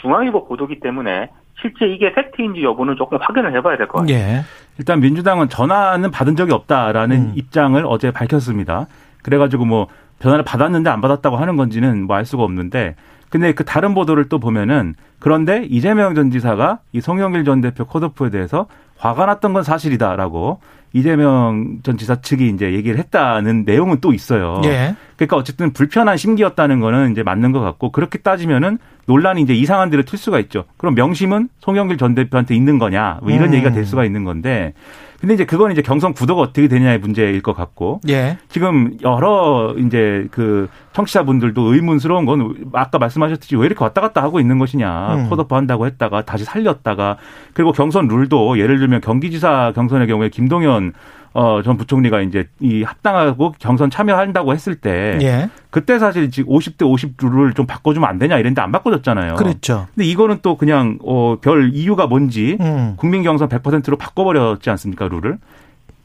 중앙일보 0.00 0.46
보도기 0.48 0.80
때문에 0.80 1.30
실제 1.60 1.86
이게 1.86 2.12
팩트인지 2.12 2.62
여부는 2.62 2.96
조금 2.96 3.18
확인을 3.20 3.54
해봐야 3.56 3.76
될 3.76 3.86
것 3.88 4.00
같아요. 4.00 4.16
예. 4.16 4.40
일단 4.78 5.00
민주당은 5.00 5.48
전화는 5.48 6.10
받은 6.10 6.36
적이 6.36 6.52
없다라는 6.52 7.16
음. 7.16 7.32
입장을 7.34 7.82
어제 7.86 8.10
밝혔습니다. 8.10 8.86
그래가지고 9.22 9.64
뭐 9.64 9.88
전화를 10.20 10.44
받았는데 10.44 10.90
안 10.90 11.00
받았다고 11.00 11.36
하는 11.36 11.56
건지는 11.56 12.06
뭐 12.06 12.16
알 12.16 12.24
수가 12.24 12.42
없는데 12.42 12.96
근데 13.30 13.52
그 13.52 13.64
다른 13.64 13.94
보도를 13.94 14.28
또 14.28 14.38
보면은 14.38 14.94
그런데 15.18 15.66
이재명 15.68 16.14
전 16.14 16.30
지사가 16.30 16.78
이 16.92 17.00
송영길 17.00 17.44
전 17.44 17.60
대표 17.60 17.84
컷오프에 17.84 18.30
대해서 18.30 18.66
화가 18.96 19.26
났던 19.26 19.52
건 19.52 19.62
사실이다라고 19.62 20.60
이재명 20.94 21.78
전 21.82 21.98
지사 21.98 22.20
측이 22.22 22.48
이제 22.48 22.72
얘기를 22.72 22.98
했다는 22.98 23.64
내용은 23.66 23.98
또 24.00 24.14
있어요. 24.14 24.62
예. 24.64 24.94
그러니까 25.16 25.36
어쨌든 25.36 25.72
불편한 25.74 26.16
심기였다는 26.16 26.80
거는 26.80 27.12
이제 27.12 27.22
맞는 27.22 27.52
것 27.52 27.60
같고 27.60 27.92
그렇게 27.92 28.18
따지면은 28.18 28.78
논란이 29.06 29.42
이제 29.42 29.54
이상한 29.54 29.90
데로 29.90 30.02
튈 30.04 30.16
수가 30.16 30.38
있죠. 30.40 30.64
그럼 30.78 30.94
명심은 30.94 31.50
송영길 31.60 31.98
전 31.98 32.14
대표한테 32.14 32.54
있는 32.56 32.78
거냐 32.78 33.18
뭐 33.22 33.30
이런 33.30 33.50
음. 33.50 33.54
얘기가 33.54 33.70
될 33.70 33.84
수가 33.84 34.04
있는 34.06 34.24
건데 34.24 34.72
근데 35.20 35.34
이제 35.34 35.44
그건 35.44 35.72
이제 35.72 35.82
경선 35.82 36.14
구도가 36.14 36.40
어떻게 36.40 36.68
되냐의 36.68 36.98
문제일 36.98 37.42
것 37.42 37.52
같고 37.52 38.00
예. 38.08 38.38
지금 38.48 38.96
여러 39.02 39.74
이제 39.76 40.28
그 40.30 40.68
청취자분들도 40.92 41.74
의문스러운 41.74 42.24
건 42.24 42.54
아까 42.72 42.98
말씀하셨듯이 42.98 43.56
왜 43.56 43.66
이렇게 43.66 43.82
왔다 43.82 44.00
갔다 44.00 44.22
하고 44.22 44.38
있는 44.38 44.58
것이냐 44.58 45.14
음. 45.14 45.28
컷오프 45.28 45.54
한다고 45.54 45.86
했다가 45.86 46.24
다시 46.24 46.44
살렸다가 46.44 47.16
그리고 47.52 47.72
경선 47.72 48.06
룰도 48.06 48.60
예를 48.60 48.78
들면 48.78 49.00
경기지사 49.00 49.72
경선의 49.74 50.06
경우에 50.06 50.28
김동연 50.28 50.92
어, 51.34 51.62
전 51.62 51.76
부총리가 51.76 52.20
이제 52.20 52.48
이 52.60 52.82
합당하고 52.82 53.54
경선 53.58 53.90
참여한다고 53.90 54.52
했을 54.54 54.74
때 54.74 55.18
예. 55.22 55.50
그때 55.70 55.98
사실 55.98 56.30
지금 56.30 56.52
50대 56.52 56.88
50 56.88 57.14
룰을 57.20 57.52
좀 57.52 57.66
바꿔주면 57.66 58.08
안 58.08 58.18
되냐 58.18 58.36
이랬는데 58.36 58.60
안 58.60 58.72
바꿔줬잖아요. 58.72 59.34
그랬죠. 59.34 59.86
근데 59.94 60.06
이거는 60.06 60.38
또 60.42 60.56
그냥 60.56 60.98
어, 61.04 61.36
별 61.40 61.70
이유가 61.74 62.06
뭔지 62.06 62.56
음. 62.60 62.94
국민 62.96 63.22
경선 63.22 63.48
100%로 63.48 63.96
바꿔버렸지 63.96 64.70
않습니까 64.70 65.08
룰을? 65.08 65.38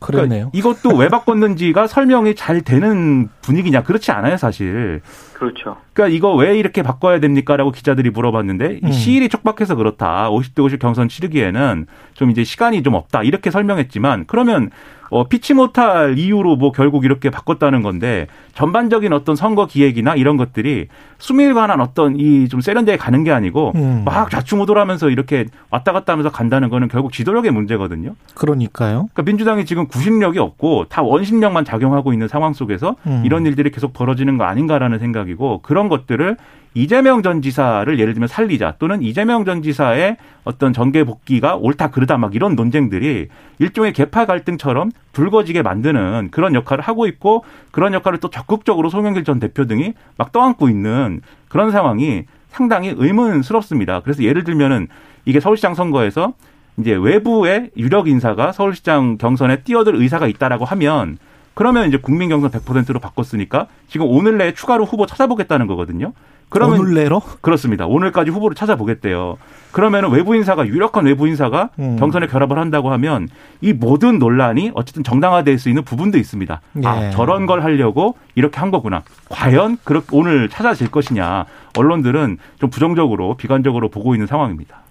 그러네요. 0.04 0.52
그러니까 0.52 0.58
이것도 0.58 0.98
왜 0.98 1.08
바꿨는지가 1.08 1.88
설명이 1.88 2.36
잘 2.36 2.62
되는 2.62 3.30
분위기냐 3.42 3.84
그렇지 3.84 4.12
않아요 4.12 4.38
사실. 4.38 5.02
그렇죠. 5.34 5.78
그러니까 5.94 6.16
이거 6.16 6.36
왜 6.36 6.58
이렇게 6.58 6.84
바꿔야 6.84 7.20
됩니까라고 7.20 7.72
기자들이 7.72 8.10
물어봤는데 8.10 8.80
음. 8.84 8.90
이 8.90 8.92
시일이 8.92 9.30
촉박해서 9.30 9.76
그렇다. 9.76 10.30
50대 10.30 10.64
50 10.64 10.80
경선 10.80 11.10
치르기에는 11.10 11.88
좀 12.14 12.32
이제 12.32 12.44
시간이 12.44 12.84
좀 12.84 12.94
없다. 12.94 13.24
이렇게 13.24 13.50
설명했지만 13.50 14.26
그러면 14.28 14.70
어 15.14 15.28
피치 15.28 15.54
못할 15.54 16.18
이유로 16.18 16.56
뭐 16.56 16.72
결국 16.72 17.06
이렇게 17.06 17.30
바꿨다는 17.30 17.82
건데 17.82 18.28
전반적인 18.54 19.12
어떤 19.14 19.36
선거 19.36 19.66
기획이나 19.68 20.16
이런 20.16 20.38
것들이 20.38 20.88
수밀 21.20 21.54
관한 21.54 21.82
어떤 21.82 22.16
이 22.18 22.48
좀 22.50 22.62
세련되게 22.62 22.98
가는 22.98 23.24
게 23.24 23.32
아니고 23.32 23.72
음. 23.76 24.02
막 24.06 24.30
좌충우돌하면서 24.30 25.10
이렇게 25.10 25.46
왔다 25.70 25.92
갔다 25.92 26.14
하면서 26.14 26.30
간다는 26.30 26.70
거는 26.70 26.88
결국 26.88 27.12
지도력의 27.14 27.52
문제거든요. 27.52 28.16
그러니까요. 28.36 29.08
그러니까 29.14 29.24
민주당이 29.24 29.66
지금 29.66 29.88
구심력이 29.88 30.40
없고 30.40 30.86
다 30.90 31.02
원심력만 31.02 31.66
작용하고 31.66 32.14
있는 32.14 32.28
상황 32.28 32.54
속에서 32.54 32.96
음. 33.08 33.24
이런 33.26 33.46
일들이 33.46 33.72
계속 33.72 33.94
벌어지는 33.94 34.38
거 34.38 34.44
아닌가라는 34.44 35.00
생각이고 35.00 35.62
그런 35.64 35.90
것들을 35.90 36.38
이재명 36.76 37.22
전 37.22 37.42
지사를 37.42 38.00
예를 38.00 38.14
들면 38.14 38.28
살리자 38.28 38.76
또는 38.80 39.02
이재명 39.04 39.46
전 39.46 39.62
지사의 39.62 40.18
어떤 40.44 40.74
정계 40.74 41.04
복귀가 41.04 41.56
옳다 41.56 41.92
그르다 41.92 42.18
막 42.18 42.34
이런 42.36 42.56
논쟁들이 42.56 43.28
일종의 43.60 43.94
개파 43.94 44.26
갈등처럼 44.26 44.92
불거지게 45.12 45.62
만드는 45.62 46.30
그런 46.32 46.56
역할을 46.56 46.84
하고 46.84 47.06
있고 47.06 47.46
그런 47.72 47.94
역할을 47.94 48.20
또 48.20 48.30
적극적으로 48.30 48.90
송영길 48.90 49.24
전 49.24 49.40
대표 49.40 49.66
등이 49.66 49.94
막 50.18 50.32
떠안고 50.32 50.70
있는 50.70 51.22
그런 51.48 51.72
상황이 51.72 52.24
상당히 52.50 52.94
의문스럽습니다. 52.96 54.02
그래서 54.02 54.24
예를 54.24 54.44
들면은 54.44 54.88
이게 55.26 55.40
서울시장 55.40 55.76
선거에서 55.76 56.34
이제 56.78 56.94
외부의 56.94 57.70
유력 57.78 58.08
인사가 58.08 58.52
서울시장 58.52 59.18
경선에 59.18 59.62
뛰어들 59.64 59.96
의사가 59.96 60.28
있다라고 60.28 60.66
하면 60.66 61.18
그러면 61.54 61.88
이제 61.88 61.98
국민 61.98 62.30
경선 62.30 62.50
100%로 62.50 63.00
바꿨으니까 63.00 63.68
지금 63.88 64.08
오늘 64.08 64.38
내에 64.38 64.54
추가로 64.54 64.86
후보 64.86 65.06
찾아보겠다는 65.06 65.68
거거든요. 65.68 66.14
그러면 66.54 66.80
오늘 66.80 66.94
내로 66.94 67.20
그렇습니다. 67.42 67.88
오늘까지 67.88 68.30
후보를 68.30 68.56
찾아보겠대요. 68.56 69.38
그러면은 69.72 70.12
외부 70.12 70.36
인사가 70.36 70.68
유력한 70.68 71.06
외부 71.06 71.28
인사가 71.28 71.70
음. 71.80 71.98
경선에 71.98 72.28
결합을 72.28 72.60
한다고 72.60 72.92
하면 72.92 73.28
이 73.62 73.74
모든 73.74 74.20
논란이 74.20 74.72
어쨌든 74.76 75.04
정당화될 75.04 75.58
수 75.58 75.70
있는 75.70 75.84
부분도 75.84 76.20
있습니다. 76.20 76.62
예. 76.84 76.88
아 76.88 77.10
저런 77.10 77.48
걸 77.48 77.64
하려고 77.64 78.16
이렇게 78.36 78.60
한 78.60 78.70
거구나. 78.70 79.02
과연 79.30 79.80
그렇게 79.84 80.08
오늘 80.12 80.48
찾아질 80.48 80.92
것이냐? 80.92 81.46
언론들은 81.76 82.38
좀 82.60 82.70
부정적으로 82.70 83.36
비관적으로 83.36 83.90
보고 83.90 84.14
있는 84.14 84.28
상황입니다. 84.28 84.84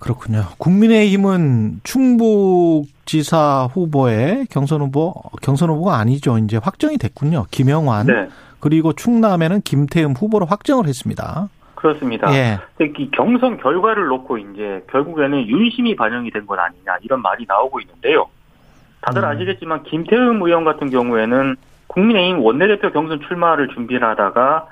그렇군요. 0.00 0.46
국민의힘은 0.58 1.82
충북지사 1.84 3.68
후보의 3.72 4.48
경선 4.50 4.80
후보 4.80 5.14
경선 5.42 5.70
후보가 5.70 5.96
아니죠. 5.96 6.38
이제 6.38 6.56
확정이 6.56 6.98
됐군요. 6.98 7.46
김영환 7.52 8.06
네. 8.08 8.28
그리고 8.62 8.92
충남에는 8.92 9.60
김태흠 9.62 10.12
후보로 10.12 10.46
확정을 10.46 10.86
했습니다. 10.86 11.48
그렇습니다. 11.74 12.32
예. 12.32 12.58
이 12.80 13.10
경선 13.10 13.58
결과를 13.58 14.06
놓고 14.06 14.38
이제 14.38 14.84
결국에는 14.88 15.48
윤심이 15.48 15.96
반영이 15.96 16.30
된 16.30 16.46
건 16.46 16.60
아니냐 16.60 16.96
이런 17.02 17.20
말이 17.22 17.44
나오고 17.48 17.80
있는데요. 17.80 18.26
다들 19.00 19.24
음. 19.24 19.28
아시겠지만 19.30 19.82
김태흠 19.82 20.40
의원 20.42 20.64
같은 20.64 20.90
경우에는 20.90 21.56
국민의힘 21.88 22.38
원내대표 22.40 22.92
경선 22.92 23.20
출마를 23.26 23.66
준비를 23.74 24.06
하다가 24.10 24.66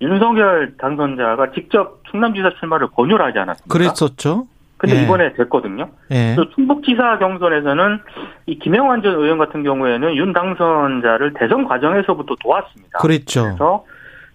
윤석열 0.00 0.76
당선자가 0.76 1.52
직접 1.52 2.00
충남지사 2.10 2.50
출마를 2.58 2.88
권유를 2.88 3.24
하지 3.24 3.38
않았습니까? 3.38 3.72
그랬었죠. 3.72 4.48
근데 4.78 4.96
예. 4.96 5.02
이번에 5.02 5.32
됐거든요. 5.34 5.88
예. 6.12 6.34
또 6.36 6.48
충북지사 6.50 7.18
경선에서는 7.18 7.98
이 8.46 8.58
김영환 8.60 9.02
전 9.02 9.14
의원 9.14 9.36
같은 9.36 9.64
경우에는 9.64 10.16
윤 10.16 10.32
당선자를 10.32 11.34
대선 11.34 11.66
과정에서부터 11.66 12.36
도왔습니다. 12.40 12.98
그랬죠. 13.00 13.42
그래서 13.42 13.84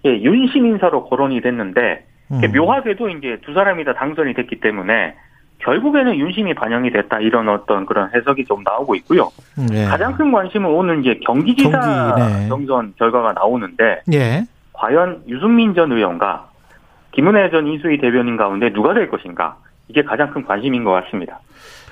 예, 0.05 0.21
윤심 0.21 0.65
인사로 0.65 1.05
거론이 1.05 1.41
됐는데 1.41 2.05
음. 2.31 2.41
묘하게도 2.53 3.09
이제 3.09 3.39
두 3.45 3.53
사람이 3.53 3.85
다 3.85 3.93
당선이 3.93 4.33
됐기 4.33 4.59
때문에 4.59 5.15
결국에는 5.59 6.15
윤심이 6.17 6.53
반영이 6.55 6.91
됐다 6.91 7.19
이런 7.19 7.47
어떤 7.47 7.85
그런 7.85 8.09
해석이 8.13 8.43
좀 8.43 8.63
나오고 8.63 8.95
있고요. 8.95 9.29
음, 9.57 9.67
예. 9.71 9.85
가장 9.85 10.13
큰 10.13 10.29
관심은 10.33 10.69
오늘 10.69 10.99
이제 10.99 11.19
경기지사 11.25 12.15
경기, 12.17 12.21
네. 12.21 12.49
경선 12.49 12.93
결과가 12.97 13.31
나오는데 13.31 14.01
예. 14.11 14.43
과연 14.73 15.23
유승민 15.29 15.73
전 15.73 15.93
의원과 15.93 16.49
김은혜 17.13 17.49
전 17.51 17.67
이수희 17.67 17.99
대변인 17.99 18.35
가운데 18.35 18.73
누가 18.73 18.93
될 18.93 19.09
것인가 19.09 19.55
이게 19.93 20.03
가장 20.03 20.33
큰 20.33 20.43
관심인 20.43 20.83
것 20.83 20.91
같습니다. 20.91 21.39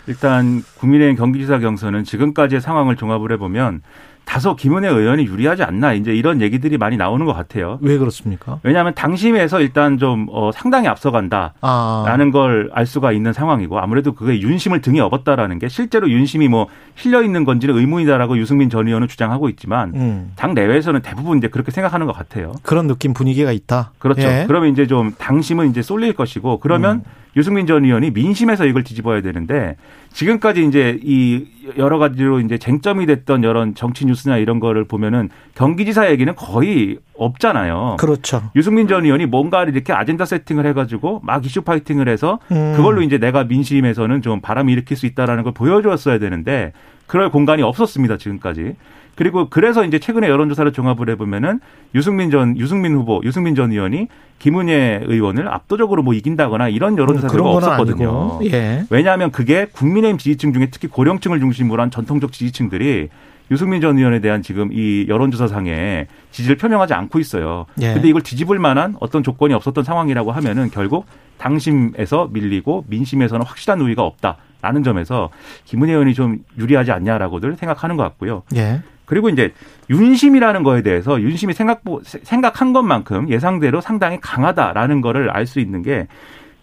일단 0.07 0.63
국민의힘 0.79 1.15
경기지사 1.15 1.59
경선은 1.59 2.03
지금까지의 2.03 2.59
상황을 2.59 2.95
종합을 2.95 3.31
해보면 3.33 3.81
다소 4.25 4.55
김은혜 4.55 4.87
의원이 4.87 5.25
유리하지 5.25 5.63
않나 5.63 5.93
이제 5.93 6.13
이런 6.15 6.41
얘기들이 6.41 6.77
많이 6.77 6.97
나오는 6.97 7.25
것 7.25 7.33
같아요. 7.33 7.77
왜 7.81 7.97
그렇습니까? 7.97 8.59
왜냐하면 8.63 8.95
당심에서 8.95 9.61
일단 9.61 9.97
좀 9.97 10.27
어, 10.31 10.51
상당히 10.51 10.87
앞서간다. 10.87 11.53
아. 11.61 12.05
라는 12.07 12.31
걸알 12.31 12.85
수가 12.85 13.11
있는 13.11 13.33
상황이고 13.33 13.79
아무래도 13.79 14.13
그게 14.13 14.39
윤심을 14.39 14.81
등에 14.81 14.99
업었다라는 14.99 15.59
게 15.59 15.67
실제로 15.67 16.09
윤심이 16.09 16.47
뭐 16.47 16.67
실려 16.95 17.21
있는 17.21 17.43
건지는 17.43 17.77
의문이다라고 17.77 18.37
유승민 18.37 18.69
전 18.69 18.87
의원은 18.87 19.07
주장하고 19.07 19.49
있지만 19.49 19.91
음. 19.95 20.31
당 20.35 20.53
내외에서는 20.53 21.01
대부분 21.01 21.37
이제 21.37 21.47
그렇게 21.47 21.71
생각하는 21.71 22.07
것 22.07 22.13
같아요. 22.13 22.53
그런 22.63 22.87
느낌 22.87 23.13
분위기가 23.13 23.51
있다. 23.51 23.91
그렇죠. 23.99 24.21
예. 24.21 24.45
그러면 24.47 24.69
이제 24.71 24.87
좀 24.87 25.13
당심은 25.17 25.69
이제 25.69 25.81
쏠릴 25.81 26.13
것이고 26.13 26.59
그러면 26.59 26.97
음. 26.97 27.20
유승민 27.35 27.65
전 27.65 27.85
의원이 27.85 28.11
민심에서 28.11 28.65
이걸 28.65 28.83
뒤집어야 28.83 29.21
되는데 29.21 29.77
지금까지 30.11 30.65
이제 30.65 30.99
이 31.03 31.45
여러 31.77 31.97
가지로 31.97 32.39
이제 32.41 32.57
쟁점이 32.57 33.05
됐던 33.05 33.43
여러 33.43 33.71
정치 33.73 34.05
뉴스나 34.05 34.37
이런 34.37 34.59
거를 34.59 34.83
보면은 34.83 35.29
경기지사 35.55 36.09
얘기는 36.11 36.33
거의 36.35 36.97
없잖아요. 37.15 37.97
그렇죠. 37.99 38.43
유승민 38.55 38.87
전 38.87 39.05
의원이 39.05 39.27
뭔가를 39.27 39.73
이렇게 39.73 39.93
아젠다 39.93 40.25
세팅을 40.25 40.65
해가지고 40.67 41.21
막 41.23 41.45
이슈 41.45 41.61
파이팅을 41.61 42.09
해서 42.09 42.39
음. 42.51 42.73
그걸로 42.75 43.01
이제 43.01 43.17
내가 43.17 43.43
민심에서는 43.45 44.21
좀 44.21 44.41
바람이 44.41 44.73
일으킬 44.73 44.97
수 44.97 45.05
있다라는 45.05 45.43
걸 45.43 45.53
보여줬어야 45.53 46.19
되는데 46.19 46.73
그럴 47.07 47.29
공간이 47.29 47.61
없었습니다 47.61 48.17
지금까지. 48.17 48.75
그리고 49.21 49.49
그래서 49.51 49.85
이제 49.85 49.99
최근에 49.99 50.27
여론조사를 50.27 50.73
종합을 50.73 51.07
해보면은 51.11 51.59
유승민 51.93 52.31
전 52.31 52.57
유승민 52.57 52.95
후보 52.95 53.21
유승민 53.23 53.53
전 53.53 53.71
의원이 53.71 54.07
김은혜 54.39 55.03
의원을 55.05 55.47
압도적으로 55.47 56.01
뭐 56.01 56.15
이긴다거나 56.15 56.69
이런 56.69 56.97
여론조사 56.97 57.27
그런 57.27 57.43
결과 57.43 57.59
건 57.59 57.69
없었거든요. 57.69 58.39
예. 58.45 58.83
왜냐하면 58.89 59.29
그게 59.29 59.67
국민의힘 59.71 60.17
지지층 60.17 60.53
중에 60.53 60.69
특히 60.71 60.87
고령층을 60.87 61.39
중심으로 61.39 61.83
한 61.83 61.91
전통적 61.91 62.31
지지층들이 62.31 63.09
유승민 63.51 63.79
전 63.79 63.95
의원에 63.99 64.21
대한 64.21 64.41
지금 64.41 64.71
이 64.73 65.05
여론조사상에 65.07 66.07
지지를 66.31 66.57
표명하지 66.57 66.95
않고 66.95 67.19
있어요. 67.19 67.67
예. 67.79 67.93
근데 67.93 68.09
이걸 68.09 68.23
뒤집을 68.23 68.57
만한 68.57 68.95
어떤 68.99 69.21
조건이 69.21 69.53
없었던 69.53 69.83
상황이라고 69.83 70.31
하면은 70.31 70.71
결국 70.71 71.05
당심에서 71.37 72.27
밀리고 72.31 72.85
민심에서는 72.87 73.45
확실한 73.45 73.81
우위가 73.81 74.01
없다 74.01 74.37
라는 74.61 74.83
점에서 74.83 75.29
김은혜 75.65 75.93
의원이 75.93 76.13
좀 76.13 76.39
유리하지 76.57 76.91
않냐라고들 76.91 77.55
생각하는 77.55 77.97
것 77.97 78.03
같고요. 78.03 78.43
예. 78.55 78.81
그리고 79.05 79.27
이제 79.29 79.53
윤심이라는 79.89 80.63
거에 80.63 80.83
대해서 80.83 81.19
윤심이 81.19 81.53
생각 81.53 81.81
생각한 82.03 82.71
것만큼 82.71 83.29
예상대로 83.29 83.81
상당히 83.81 84.19
강하다라는 84.21 85.01
거를 85.01 85.29
알 85.29 85.45
수 85.45 85.59
있는 85.59 85.81
게 85.81 86.07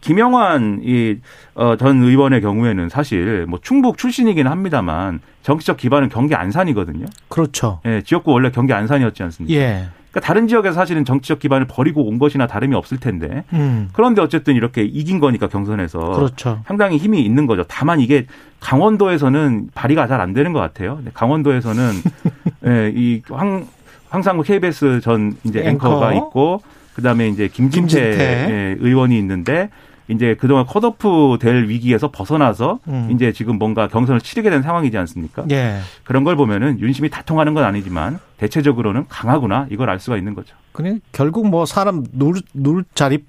김영환 0.01 0.81
이전 0.83 2.03
의원의 2.03 2.41
경우에는 2.41 2.89
사실 2.89 3.45
뭐 3.47 3.59
충북 3.61 3.99
출신이기는 3.99 4.51
합니다만 4.51 5.21
정치적 5.43 5.77
기반은 5.77 6.09
경기 6.09 6.35
안산이거든요. 6.35 7.07
그렇죠. 7.29 7.81
예, 7.85 8.01
지역구 8.03 8.33
원래 8.33 8.51
경기 8.51 8.73
안산이었지 8.73 9.23
않습니까? 9.25 9.61
예. 9.61 9.89
그러니까 10.11 10.27
다른 10.27 10.49
지역에서 10.49 10.75
사실은 10.75 11.05
정치적 11.05 11.39
기반을 11.39 11.67
버리고 11.67 12.07
온 12.07 12.19
것이나 12.19 12.47
다름이 12.47 12.75
없을 12.75 12.99
텐데 12.99 13.45
음. 13.53 13.89
그런데 13.93 14.23
어쨌든 14.23 14.57
이렇게 14.57 14.83
이긴 14.83 15.21
거니까 15.21 15.49
경선에서 15.49 15.99
그렇죠. 16.13 16.63
상당히 16.67 16.97
힘이 16.97 17.23
있는 17.25 17.47
거죠. 17.47 17.65
다만 17.69 18.01
이게 18.01 18.27
강원도에서는 18.61 19.69
발휘가 19.75 20.07
잘 20.07 20.19
안 20.21 20.33
되는 20.33 20.53
것 20.53 20.59
같아요. 20.61 20.99
강원도에서는 21.15 21.93
예, 22.67 22.93
이 22.95 23.23
황, 23.31 23.67
황상국 24.09 24.47
KBS 24.47 25.01
전 25.01 25.37
이제 25.45 25.61
앵커. 25.61 25.89
앵커가 25.89 26.13
있고 26.15 26.61
그다음에 26.95 27.29
이제 27.29 27.47
김진태, 27.47 27.87
김진태. 28.01 28.19
예, 28.51 28.77
의원이 28.81 29.17
있는데 29.19 29.71
이제 30.09 30.35
그동안 30.39 30.67
컷오프 30.67 31.39
될 31.41 31.69
위기에서 31.69 32.11
벗어나서 32.11 32.81
음. 32.89 33.11
이제 33.13 33.33
지금 33.33 33.59
뭔가 33.59 33.89
경선을 33.89 34.21
치르게 34.21 34.51
된 34.51 34.63
상황이지 34.63 34.97
않습니까? 34.99 35.45
예. 35.51 35.79
그런 36.05 36.25
걸 36.25 36.35
보면은 36.37 36.81
윤심이 36.81 37.11
다 37.11 37.23
통하는 37.23 37.55
건 37.55 37.65
아니지만 37.65 38.19
대체적으로는 38.39 39.07
강하구나 39.09 39.67
이걸 39.71 39.91
알 39.91 40.01
수가 40.01 40.17
있는 40.17 40.35
거죠. 40.35 40.57
그냥 40.73 41.01
결국 41.13 41.49
뭐 41.49 41.67
사람 41.67 42.05
누울, 42.13 42.37
누울 42.55 42.85
자리 42.95 43.25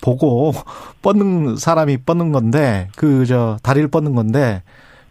보고 0.00 0.52
뻗는 1.02 1.56
사람이 1.56 1.98
뻗는 1.98 2.32
건데 2.32 2.88
그 2.96 3.24
저 3.26 3.56
다리를 3.62 3.88
뻗는 3.88 4.14
건데 4.14 4.62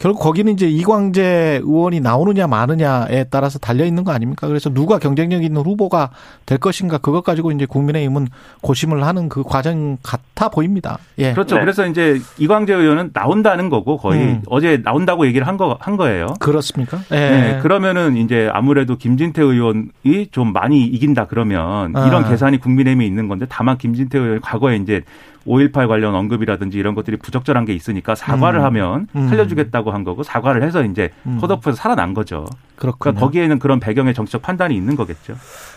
결국 0.01 0.19
거기는 0.19 0.51
이제 0.51 0.67
이광재 0.67 1.61
의원이 1.63 1.99
나오느냐 1.99 2.47
마느냐에 2.47 3.25
따라서 3.29 3.59
달려 3.59 3.85
있는 3.85 4.03
거 4.03 4.11
아닙니까? 4.11 4.47
그래서 4.47 4.71
누가 4.71 4.97
경쟁력 4.97 5.43
있는 5.43 5.61
후보가 5.61 6.09
될 6.47 6.57
것인가 6.57 6.97
그것 6.97 7.23
가지고 7.23 7.51
이제 7.51 7.67
국민의힘은 7.67 8.27
고심을 8.61 9.05
하는 9.05 9.29
그 9.29 9.43
과정 9.43 9.97
같아 10.01 10.49
보입니다. 10.49 10.97
예. 11.19 11.33
그렇죠. 11.33 11.53
네. 11.55 11.61
그래서 11.61 11.85
이제 11.85 12.19
이광재 12.39 12.73
의원은 12.73 13.11
나온다는 13.13 13.69
거고 13.69 13.97
거의 13.97 14.21
음. 14.23 14.41
어제 14.47 14.81
나온다고 14.83 15.27
얘기를 15.27 15.47
한 15.47 15.57
거 15.57 15.77
한 15.79 15.97
거예요. 15.97 16.33
그렇습니까? 16.39 16.97
예. 17.11 17.15
네, 17.15 17.59
그러면은 17.61 18.17
이제 18.17 18.49
아무래도 18.51 18.95
김진태 18.97 19.43
의원이 19.43 20.29
좀 20.31 20.51
많이 20.51 20.83
이긴다 20.83 21.27
그러면 21.27 21.95
아. 21.95 22.07
이런 22.07 22.27
계산이 22.27 22.57
국민의힘에 22.57 23.05
있는 23.05 23.27
건데 23.27 23.45
다만 23.47 23.77
김진태 23.77 24.17
의원이 24.17 24.41
과거에 24.41 24.77
이제 24.77 25.03
5.18 25.45 25.87
관련 25.87 26.15
언급이라든지 26.15 26.77
이런 26.77 26.95
것들이 26.95 27.17
부적절한 27.17 27.65
게 27.65 27.73
있으니까 27.73 28.15
사과를 28.15 28.59
음. 28.59 28.65
하면 28.65 29.07
음. 29.15 29.27
살려주겠다고 29.27 29.91
한 29.91 30.03
거고 30.03 30.23
사과를 30.23 30.63
해서 30.63 30.83
이제 30.83 31.09
음. 31.25 31.37
컷오프에서 31.39 31.75
살아난 31.75 32.13
거죠. 32.13 32.45
그렇군요. 32.75 32.97
그러니까 32.99 33.21
거기에는 33.21 33.59
그런 33.59 33.79
배경의 33.79 34.13
정치적 34.13 34.41
판단이 34.41 34.75
있는 34.75 34.95
거겠죠. 34.95 35.35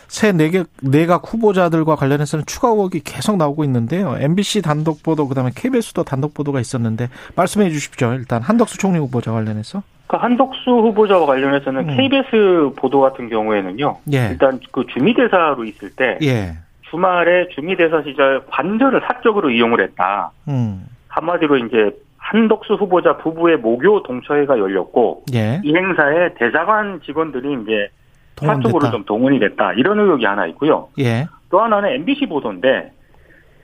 새 0.09 0.33
내각, 0.33 0.67
내각 0.81 1.23
후보자들과 1.27 1.97
관련해서는 1.97 2.45
추가 2.47 2.69
의혹이 2.69 3.01
계속 3.01 3.37
나오고 3.37 3.65
있는데요. 3.65 4.17
MBC 4.19 4.63
단독 4.63 5.03
보도, 5.03 5.29
그 5.29 5.35
다음에 5.35 5.51
KBS도 5.55 6.05
단독 6.05 6.35
보도가 6.35 6.61
있었는데 6.61 7.09
말씀해 7.37 7.71
주십시오. 7.71 8.13
일단 8.15 8.43
한덕수 8.43 8.79
총리 8.79 8.99
후보자 8.99 9.33
관련해서. 9.33 9.83
그 10.07 10.17
한덕수 10.17 10.71
후보자와 10.71 11.27
관련해서는 11.27 11.89
음. 11.89 11.97
KBS 11.97 12.75
보도 12.77 13.01
같은 13.01 13.29
경우에는요. 13.29 13.97
예. 14.13 14.29
일단 14.31 14.61
그 14.71 14.85
주미대사로 14.93 15.65
있을 15.65 15.91
때 15.91 16.19
예. 16.23 16.55
주말에 16.95 17.49
주미대사 17.49 18.03
시절 18.03 18.47
관절을 18.47 19.03
사적으로 19.07 19.51
이용을 19.51 19.81
했다. 19.81 20.31
음. 20.49 20.87
한마디로 21.09 21.59
이제 21.59 21.91
한덕수 22.19 22.75
후보자 22.75 23.17
부부의 23.19 23.59
모교 23.59 24.05
동처회가 24.05 24.59
열렸고 24.59 25.25
예. 25.35 25.61
이 25.63 25.75
행사에 25.75 26.35
대사관 26.35 27.01
직원들이 27.05 27.63
이제 27.63 27.89
사적으로. 28.37 28.91
좀 28.91 29.05
동원이 29.05 29.39
됐다. 29.41 29.73
이런 29.75 29.99
의혹이 29.99 30.25
하나 30.25 30.47
있고요. 30.47 30.89
예. 30.99 31.27
또 31.51 31.61
하나는 31.61 31.91
MBC 31.91 32.27
보도인데 32.27 32.93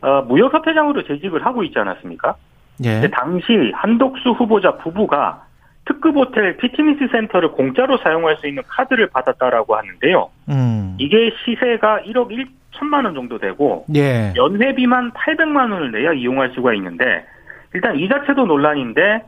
어, 0.03 0.23
무역협회장으로 0.23 1.05
재직을 1.05 1.45
하고 1.45 1.63
있지 1.63 1.79
않았습니까? 1.79 2.35
예. 2.85 3.09
당시 3.13 3.73
한덕수 3.75 4.31
후보자 4.31 4.77
부부가 4.79 5.45
특급 5.85 6.17
호텔 6.17 6.57
피트니스 6.57 7.09
센터를 7.11 7.53
공짜로 7.53 7.97
사용할 7.99 8.37
수 8.39 8.47
있는 8.47 8.63
카드를 8.67 9.09
받았다라고 9.09 9.77
하는데요. 9.77 10.31
음. 10.49 10.97
이게 10.99 11.31
시세가 11.45 12.03
1억 12.07 12.31
1 12.31 12.60
천만 12.73 13.05
원 13.05 13.15
정도 13.15 13.39
되고 13.39 13.85
예. 13.95 14.33
연회비만 14.37 15.13
800만 15.13 15.73
원을 15.73 15.93
내야 15.93 16.13
이용할 16.13 16.53
수가 16.55 16.75
있는데 16.75 17.25
일단 17.75 17.97
이 17.97 18.09
자체도 18.09 18.47
논란인데 18.47 19.23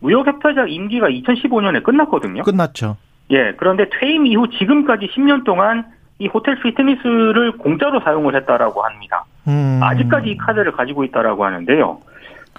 무역협회장 0.00 0.70
임기가 0.70 1.08
2015년에 1.08 1.82
끝났거든요. 1.82 2.42
끝났죠. 2.42 2.96
예, 3.30 3.52
그런데 3.56 3.88
퇴임 3.98 4.26
이후 4.26 4.48
지금까지 4.48 5.08
10년 5.14 5.44
동안 5.44 5.84
이 6.18 6.28
호텔 6.28 6.60
피트니스를 6.60 7.52
공짜로 7.58 8.00
사용을 8.00 8.34
했다라고 8.36 8.82
합니다. 8.82 9.24
음. 9.48 9.80
아직까지 9.82 10.30
이 10.30 10.36
카드를 10.36 10.72
가지고 10.72 11.04
있다라고 11.04 11.44
하는데요. 11.44 12.00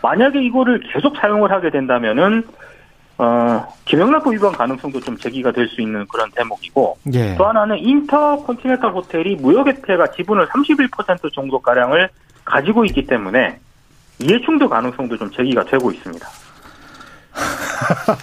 만약에 0.04 0.41
이거를 0.43 0.82
계속 0.93 1.15
사용을 1.17 1.52
하게 1.52 1.69
된다면은 1.71 2.43
어, 3.19 3.65
김영란법 3.86 4.34
위반 4.34 4.51
가능성도 4.51 4.99
좀 5.01 5.17
제기가 5.17 5.51
될 5.51 5.67
수 5.69 5.82
있는 5.82 6.06
그런 6.08 6.30
대목이고 6.36 6.97
예. 7.13 7.36
또 7.36 7.45
하나는 7.47 7.77
인터컨티넨탈 7.80 8.91
호텔이 8.91 9.36
무역협회가 9.38 10.12
지분을 10.12 10.47
31% 10.47 11.34
정도 11.34 11.60
가량을 11.60 12.10
가지고 12.45 12.86
있기 12.86 13.08
때문에 13.08 13.60
이해충돌 14.19 14.69
가능성도 14.69 15.17
좀 15.17 15.32
제기가 15.32 15.63
되고 15.65 15.91
있습니다. 15.91 16.27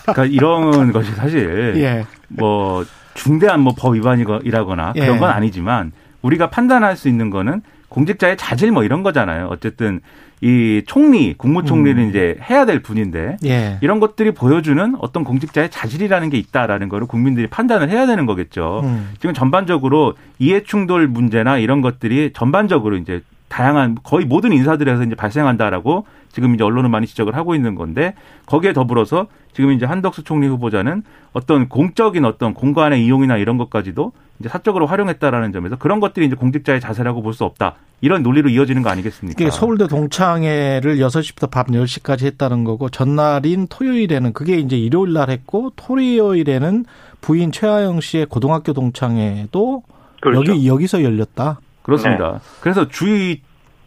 그러니까 0.02 0.24
이런 0.26 0.92
것이 0.92 1.10
사실 1.12 1.74
예. 1.76 2.04
뭐 2.28 2.84
중대한 3.14 3.60
뭐 3.60 3.74
법 3.76 3.94
위반이라거나 3.94 4.92
예. 4.96 5.00
그런 5.00 5.18
건 5.18 5.30
아니지만 5.30 5.92
우리가 6.22 6.50
판단할 6.50 6.96
수 6.96 7.08
있는 7.08 7.30
거는 7.30 7.62
공직자의 7.94 8.36
자질 8.36 8.72
뭐 8.72 8.82
이런 8.82 9.04
거잖아요. 9.04 9.46
어쨌든 9.50 10.00
이 10.40 10.82
총리, 10.86 11.34
국무총리는 11.34 12.02
음. 12.02 12.08
이제 12.08 12.36
해야 12.50 12.66
될 12.66 12.82
분인데 12.82 13.36
예. 13.46 13.78
이런 13.80 14.00
것들이 14.00 14.32
보여주는 14.32 14.96
어떤 14.98 15.22
공직자의 15.22 15.70
자질이라는 15.70 16.28
게 16.28 16.36
있다라는 16.36 16.88
거를 16.88 17.06
국민들이 17.06 17.46
판단을 17.46 17.88
해야 17.88 18.06
되는 18.06 18.26
거겠죠. 18.26 18.80
음. 18.82 19.12
지금 19.20 19.32
전반적으로 19.32 20.14
이해 20.40 20.64
충돌 20.64 21.06
문제나 21.06 21.58
이런 21.58 21.80
것들이 21.82 22.32
전반적으로 22.34 22.96
이제 22.96 23.22
다양한 23.54 23.96
거의 24.02 24.26
모든 24.26 24.52
인사들에서 24.52 25.04
이제 25.04 25.14
발생한다라고 25.14 26.06
지금 26.32 26.56
이제 26.56 26.64
언론은 26.64 26.90
많이 26.90 27.06
지적을 27.06 27.36
하고 27.36 27.54
있는 27.54 27.76
건데 27.76 28.14
거기에 28.46 28.72
더불어서 28.72 29.28
지금 29.52 29.70
이제 29.70 29.86
한덕수 29.86 30.24
총리 30.24 30.48
후보자는 30.48 31.04
어떤 31.32 31.68
공적인 31.68 32.24
어떤 32.24 32.52
공간의 32.52 33.04
이용이나 33.06 33.36
이런 33.36 33.56
것까지도 33.56 34.10
이제 34.40 34.48
사적으로 34.48 34.86
활용했다라는 34.86 35.52
점에서 35.52 35.76
그런 35.76 36.00
것들이 36.00 36.26
이제 36.26 36.34
공직자의 36.34 36.80
자세라고 36.80 37.22
볼 37.22 37.32
수 37.32 37.44
없다. 37.44 37.76
이런 38.00 38.24
논리로 38.24 38.48
이어지는 38.50 38.82
거 38.82 38.90
아니겠습니까? 38.90 39.40
이게 39.40 39.52
서울대 39.52 39.86
동창회를 39.86 40.96
6시부터 40.98 41.48
밤 41.48 41.66
10시까지 41.66 42.24
했다는 42.24 42.64
거고 42.64 42.88
전날인 42.88 43.68
토요일에는 43.68 44.32
그게 44.32 44.58
이제 44.58 44.76
일요일 44.76 45.12
날 45.12 45.30
했고 45.30 45.70
토요일에는 45.76 46.86
부인 47.20 47.52
최하영 47.52 48.00
씨의 48.00 48.26
고등학교 48.26 48.72
동창회도 48.72 49.84
그렇죠. 50.20 50.50
여기 50.52 50.66
여기서 50.66 51.04
열렸다. 51.04 51.60
그렇습니다. 51.84 52.40
그래서 52.60 52.88
주의 52.88 53.40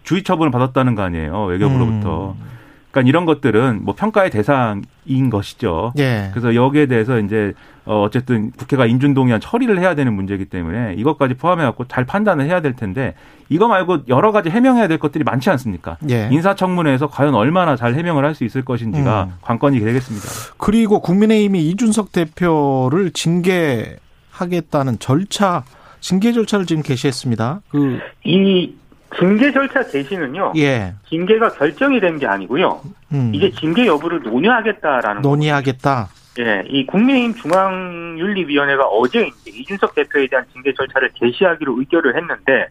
주의 0.04 0.24
처분을 0.24 0.52
받았다는 0.52 0.96
거 0.96 1.02
아니에요 1.02 1.44
외교부로부터. 1.46 2.36
음. 2.40 2.58
그러니까 2.92 3.10
이런 3.10 3.26
것들은 3.26 3.82
뭐 3.84 3.94
평가의 3.94 4.32
대상인 4.32 5.30
것이죠. 5.30 5.92
예. 5.98 6.30
그래서 6.32 6.56
여기에 6.56 6.86
대해서 6.86 7.20
이제 7.20 7.54
어 7.86 8.02
어쨌든 8.02 8.52
국회가 8.52 8.86
인준동의안 8.86 9.40
처리를 9.40 9.80
해야 9.80 9.94
되는 9.96 10.14
문제이기 10.14 10.46
때문에 10.46 10.96
이것까지 10.98 11.36
포함해 11.36 11.64
갖고 11.64 11.86
잘 11.88 12.06
판단을 12.06 12.46
해야 12.46 12.62
될 12.62 12.76
텐데 12.76 13.14
이거 13.50 13.68
말고 13.68 14.00
여러 14.08 14.32
가지 14.32 14.50
해명해야 14.50 14.88
될 14.88 14.98
것들이 14.98 15.24
많지 15.24 15.50
않습니까? 15.52 15.98
예. 16.10 16.30
인사청문회에서 16.32 17.08
과연 17.08 17.36
얼마나 17.36 17.76
잘 17.76 17.94
해명을 17.94 18.24
할 18.24 18.34
수 18.34 18.44
있을 18.46 18.64
것인지가 18.64 19.24
음. 19.26 19.34
관건이 19.42 19.80
되겠습니다. 19.80 20.28
그리고 20.58 21.00
국민의힘이 21.02 21.68
이준석 21.70 22.12
대표를 22.12 23.12
징계 23.12 23.98
하겠다는 24.32 25.00
절차 25.00 25.64
징계 26.00 26.32
절차를 26.32 26.66
지금 26.66 26.84
개시했습니다. 26.84 27.62
그 27.70 28.00
이 28.24 28.74
징계 29.18 29.52
절차 29.54 29.82
개시는요. 29.88 30.52
예. 30.58 30.94
징계가 31.10 31.50
결정이 31.54 32.00
된 32.02 32.20
게 32.20 32.28
아니고요. 32.28 32.82
음. 33.14 33.32
이제 33.34 33.50
징계 33.52 33.88
여부를 33.88 34.22
논의하겠다라는 34.22 35.22
논의하겠다. 35.22 36.10
예, 36.40 36.64
이 36.68 36.86
국민의힘 36.86 37.34
중앙윤리위원회가 37.36 38.86
어제 38.86 39.28
이제 39.28 39.52
이준석 39.60 39.96
대표에 39.96 40.28
대한 40.28 40.46
징계 40.54 40.74
절차를 40.74 41.10
개시하기로 41.16 41.80
의결을 41.80 42.16
했는데 42.18 42.68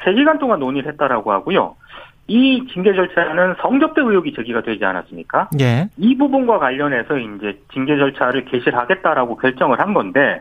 3시간 0.00 0.38
동안 0.40 0.60
논의를 0.60 0.90
했다라고 0.92 1.30
하고요. 1.32 1.76
이 2.26 2.66
징계 2.72 2.92
절차는 2.94 3.54
성접대 3.60 4.00
의혹이 4.00 4.34
제기가 4.34 4.62
되지 4.62 4.84
않았습니까? 4.84 5.50
예. 5.60 5.88
이 5.98 6.16
부분과 6.16 6.58
관련해서 6.58 7.18
이제 7.18 7.60
징계 7.72 7.96
절차를 7.96 8.46
개시를 8.46 8.76
하겠다라고 8.76 9.36
결정을 9.36 9.78
한 9.78 9.94
건데 9.94 10.40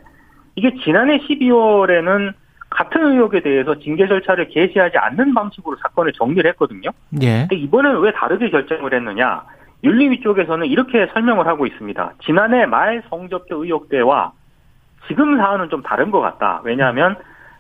이게 0.56 0.74
지난해 0.84 1.18
12월에는 1.20 2.34
같은 2.70 3.06
의혹에 3.06 3.42
대해서 3.42 3.78
징계 3.80 4.08
절차를 4.08 4.50
개시하지 4.50 4.98
않는 4.98 5.34
방식으로 5.34 5.78
사건을 5.82 6.14
정리를 6.14 6.50
했거든요. 6.52 6.90
예. 7.22 7.48
근데 7.48 7.56
이번에는 7.56 8.00
왜 8.02 8.12
다르게 8.12 8.50
결정을 8.50 8.94
했느냐? 8.94 9.44
윤리위 9.84 10.22
쪽에서는 10.22 10.66
이렇게 10.68 11.08
설명을 11.14 11.48
하고 11.48 11.66
있습니다. 11.66 12.14
지난해 12.26 12.66
말 12.66 13.04
성접대 13.10 13.54
의혹 13.54 13.90
때와 13.90 14.32
지금 15.08 15.38
사안은 15.38 15.70
좀 15.70 15.84
다른 15.84 16.12
것 16.12 16.20
같다. 16.20 16.62
왜냐하면 16.64 17.16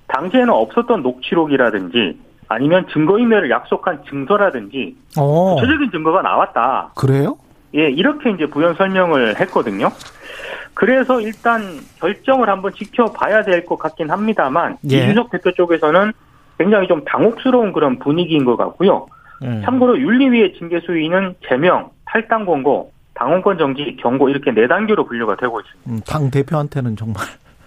당시에는 0.07 0.49
없었던 0.49 1.01
녹취록이라든지 1.01 2.19
아니면 2.47 2.87
증거인멸을 2.91 3.49
약속한 3.49 4.03
증서라든지 4.09 4.95
어. 5.17 5.55
구체적인 5.55 5.91
증거가 5.91 6.21
나왔다. 6.21 6.91
그래요? 6.95 7.37
예, 7.75 7.89
이렇게 7.89 8.31
이제 8.31 8.45
부연 8.45 8.75
설명을 8.75 9.39
했거든요. 9.39 9.89
그래서 10.75 11.19
일단 11.21 11.79
결정을 11.99 12.49
한번 12.49 12.71
지켜봐야 12.73 13.43
될 13.43 13.65
것 13.65 13.77
같긴 13.79 14.11
합니다만 14.11 14.77
예. 14.91 14.97
이준석 14.97 15.31
대표 15.31 15.51
쪽에서는 15.53 16.11
굉장히 16.59 16.87
좀 16.87 17.03
당혹스러운 17.05 17.73
그런 17.73 17.97
분위기인 17.97 18.45
것 18.45 18.55
같고요. 18.57 19.07
예. 19.43 19.61
참고로 19.63 19.97
윤리위의 19.99 20.53
징계 20.57 20.79
수위는 20.81 21.35
제명, 21.47 21.89
탈당 22.05 22.45
권고, 22.45 22.91
당원권 23.15 23.57
정지, 23.57 23.97
경고 24.01 24.29
이렇게 24.29 24.51
네 24.51 24.67
단계로 24.67 25.05
분류가 25.05 25.37
되고 25.37 25.59
있습니다. 25.61 25.91
음, 25.91 26.01
당 26.05 26.29
대표한테는 26.29 26.95
정말 26.97 27.23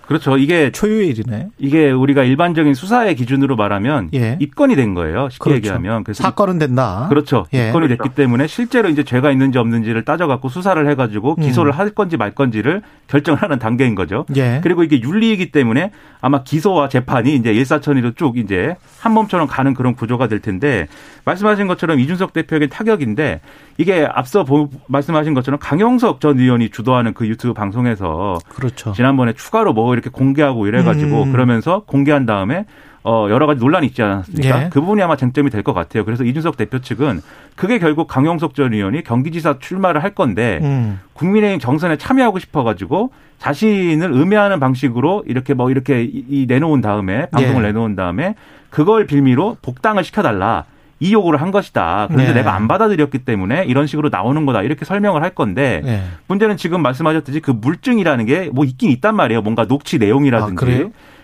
그렇죠. 0.08 0.38
이게 0.38 0.72
초유의 0.72 1.08
일이네. 1.08 1.48
이게 1.58 1.90
우리가 1.90 2.24
일반적인 2.24 2.72
수사의 2.72 3.14
기준으로 3.14 3.56
말하면 3.56 4.08
예. 4.14 4.38
입건이 4.40 4.74
된 4.74 4.94
거예요. 4.94 5.28
쉽게 5.30 5.44
그렇죠. 5.44 5.56
얘기하면. 5.56 6.02
그래서 6.02 6.22
사건은 6.22 6.58
된다. 6.58 7.06
그렇죠. 7.10 7.44
예. 7.52 7.68
입건이 7.68 7.88
그렇죠. 7.88 8.02
됐기 8.02 8.14
때문에 8.16 8.46
실제로 8.46 8.88
이제 8.88 9.04
죄가 9.04 9.30
있는지 9.30 9.58
없는지를 9.58 10.06
따져갖고 10.06 10.48
수사를 10.48 10.88
해가지고 10.88 11.34
음. 11.38 11.42
기소를 11.42 11.72
할 11.72 11.90
건지 11.90 12.16
말 12.16 12.30
건지를 12.34 12.80
결정을 13.08 13.42
하는 13.42 13.58
단계인 13.58 13.94
거죠. 13.94 14.24
예. 14.34 14.60
그리고 14.62 14.82
이게 14.82 14.98
윤리이기 15.02 15.52
때문에 15.52 15.90
아마 16.22 16.42
기소와 16.42 16.88
재판이 16.88 17.34
이제 17.36 17.52
일사천리로 17.52 18.12
쭉 18.14 18.38
이제 18.38 18.76
한 19.00 19.12
몸처럼 19.12 19.46
가는 19.46 19.74
그런 19.74 19.94
구조가 19.94 20.28
될 20.28 20.40
텐데 20.40 20.88
말씀하신 21.26 21.66
것처럼 21.66 22.00
이준석 22.00 22.32
대표에게 22.32 22.68
타격인데 22.68 23.42
이게 23.76 24.08
앞서 24.10 24.44
보- 24.44 24.70
말씀하신 24.88 25.34
것처럼 25.34 25.60
강용석 25.60 26.20
전 26.22 26.38
의원이 26.40 26.70
주도하는 26.70 27.12
그 27.12 27.26
유튜브 27.28 27.52
방송에서 27.52 28.38
그렇죠. 28.48 28.92
지난번에 28.92 29.34
추가로 29.34 29.74
뭐 29.74 29.97
이렇게 29.98 30.10
공개하고 30.10 30.66
이래가지고 30.66 31.24
음. 31.24 31.32
그러면서 31.32 31.82
공개한 31.86 32.24
다음에 32.26 32.64
어 33.04 33.28
여러 33.30 33.46
가지 33.46 33.60
논란이 33.60 33.86
있지 33.86 34.02
않았습니까? 34.02 34.64
예. 34.64 34.68
그 34.70 34.80
부분이 34.80 35.00
아마 35.02 35.16
쟁점이 35.16 35.50
될 35.50 35.62
것 35.62 35.72
같아요. 35.72 36.04
그래서 36.04 36.24
이준석 36.24 36.56
대표 36.56 36.80
측은 36.80 37.20
그게 37.56 37.78
결국 37.78 38.06
강용석 38.08 38.54
전 38.54 38.74
의원이 38.74 39.02
경기지사 39.04 39.58
출마를 39.60 40.02
할 40.02 40.14
건데 40.14 40.58
음. 40.62 41.00
국민의힘 41.14 41.58
경선에 41.58 41.96
참여하고 41.96 42.38
싶어가지고 42.38 43.12
자신을 43.38 44.10
음해하는 44.10 44.58
방식으로 44.60 45.22
이렇게 45.26 45.54
뭐 45.54 45.70
이렇게 45.70 46.02
이- 46.02 46.24
이 46.28 46.46
내놓은 46.48 46.80
다음에 46.80 47.26
방송을 47.30 47.62
예. 47.62 47.66
내놓은 47.68 47.94
다음에 47.96 48.34
그걸 48.70 49.06
빌미로 49.06 49.56
복당을 49.62 50.02
시켜달라. 50.04 50.64
이 51.00 51.12
요구를 51.12 51.40
한 51.40 51.50
것이다. 51.50 52.06
그런데 52.10 52.32
네. 52.32 52.40
내가 52.40 52.54
안 52.54 52.66
받아들였기 52.68 53.18
때문에 53.20 53.64
이런 53.66 53.86
식으로 53.86 54.08
나오는 54.08 54.44
거다. 54.46 54.62
이렇게 54.62 54.84
설명을 54.84 55.22
할 55.22 55.30
건데 55.30 55.80
예. 55.84 56.02
문제는 56.26 56.56
지금 56.56 56.82
말씀하셨듯이 56.82 57.40
그 57.40 57.50
물증이라는 57.52 58.26
게 58.26 58.50
뭐 58.52 58.64
있긴 58.64 58.90
있단 58.90 59.14
말이에요. 59.14 59.42
뭔가 59.42 59.66
녹취 59.66 59.98
내용이라든지. 59.98 60.64
아? 60.64 60.66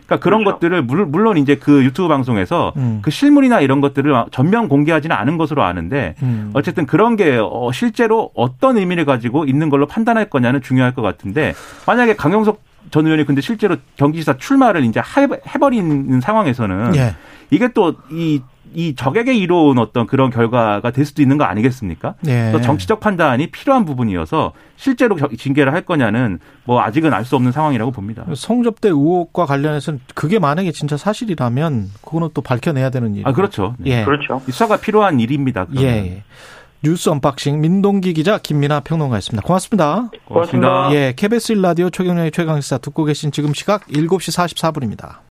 그러니까 0.07 0.23
그런 0.23 0.41
그렇죠. 0.45 0.57
것들을 0.57 0.83
물- 0.83 1.07
물론 1.07 1.39
이제 1.39 1.57
그 1.57 1.83
유튜브 1.83 2.09
방송에서 2.09 2.73
음. 2.77 2.99
그 3.03 3.11
실물이나 3.11 3.61
이런 3.63 3.81
것들을 3.81 4.13
전면 4.33 4.69
공개하지는 4.69 5.17
않은 5.17 5.39
것으로 5.39 5.63
아는데 5.63 6.15
음. 6.23 6.51
어쨌든 6.53 6.85
그런 6.87 7.17
게 7.17 7.39
어, 7.41 7.71
실제로 7.73 8.31
어떤 8.35 8.77
의미를 8.77 9.07
가지고 9.07 9.47
있는 9.47 9.71
걸로 9.71 9.87
판단할 9.87 10.29
거냐는 10.29 10.61
중요할 10.61 10.95
것 10.95 11.01
같은데 11.01 11.55
만약에 11.87 12.17
강용석 12.17 12.63
전 12.91 13.07
의원이 13.07 13.25
근데 13.25 13.41
실제로 13.41 13.77
경기지사 13.97 14.37
출마를 14.37 14.85
이제 14.85 15.01
해- 15.01 15.41
해버리는 15.55 16.21
상황에서는 16.21 16.95
예. 16.97 17.15
이게 17.51 17.69
또 17.73 17.95
이 18.11 18.43
이 18.75 18.95
적에게 18.95 19.35
이로운 19.35 19.79
어떤 19.79 20.07
그런 20.07 20.31
결과가 20.31 20.91
될 20.91 21.05
수도 21.05 21.23
있는 21.23 21.39
거 21.39 21.45
아니겠습니까? 21.45 22.15
예. 22.27 22.51
그래서 22.51 22.61
정치적 22.61 23.01
판단이 23.01 23.49
필요한 23.49 23.85
부분이어서 23.85 24.53
실제로 24.77 25.17
겨- 25.17 25.29
징계를 25.37 25.73
할 25.73 25.83
거냐는 25.83 26.39
뭐 26.65 26.81
아직은 26.83 27.13
알 27.13 27.25
수 27.25 27.37
없는 27.37 27.53
상황이라고 27.53 27.91
봅니다. 27.93 28.25
성접대 28.35 28.89
의혹과 28.89 29.47
관련해서는 29.47 30.01
그게 30.15 30.39
만약에 30.39 30.73
진짜 30.73 30.97
사실이라면 30.97 31.91
그거는 32.05 32.29
또 32.35 32.43
밝혀내야 32.43 32.91
되는 32.91 33.15
일. 33.15 33.27
아 33.27 33.33
그렇죠. 33.33 33.75
네. 33.79 34.01
예. 34.01 34.05
그렇죠. 34.05 34.43
이 34.47 34.51
수사가 34.51 34.77
필요한 34.79 35.21
일입니다. 35.21 35.67
예. 35.79 35.83
예. 35.83 36.23
뉴스 36.83 37.09
unboxing 37.09 37.63
민동기 37.63 38.13
기자 38.13 38.37
김민아 38.37 38.81
평론가였습니다. 38.81 39.47
고맙습니다. 39.47 40.11
고맙습니다. 40.27 40.69
고맙습니다. 40.69 40.93
예, 40.95 41.15
KBS 41.17 41.55
1라디오 41.55 41.91
최경영의 41.91 42.31
최강시사 42.31 42.77
듣고 42.77 43.05
계신 43.05 43.33
지금 43.33 43.55
시각 43.55 43.87
7시 43.87 44.37
44분입니다. 44.61 45.15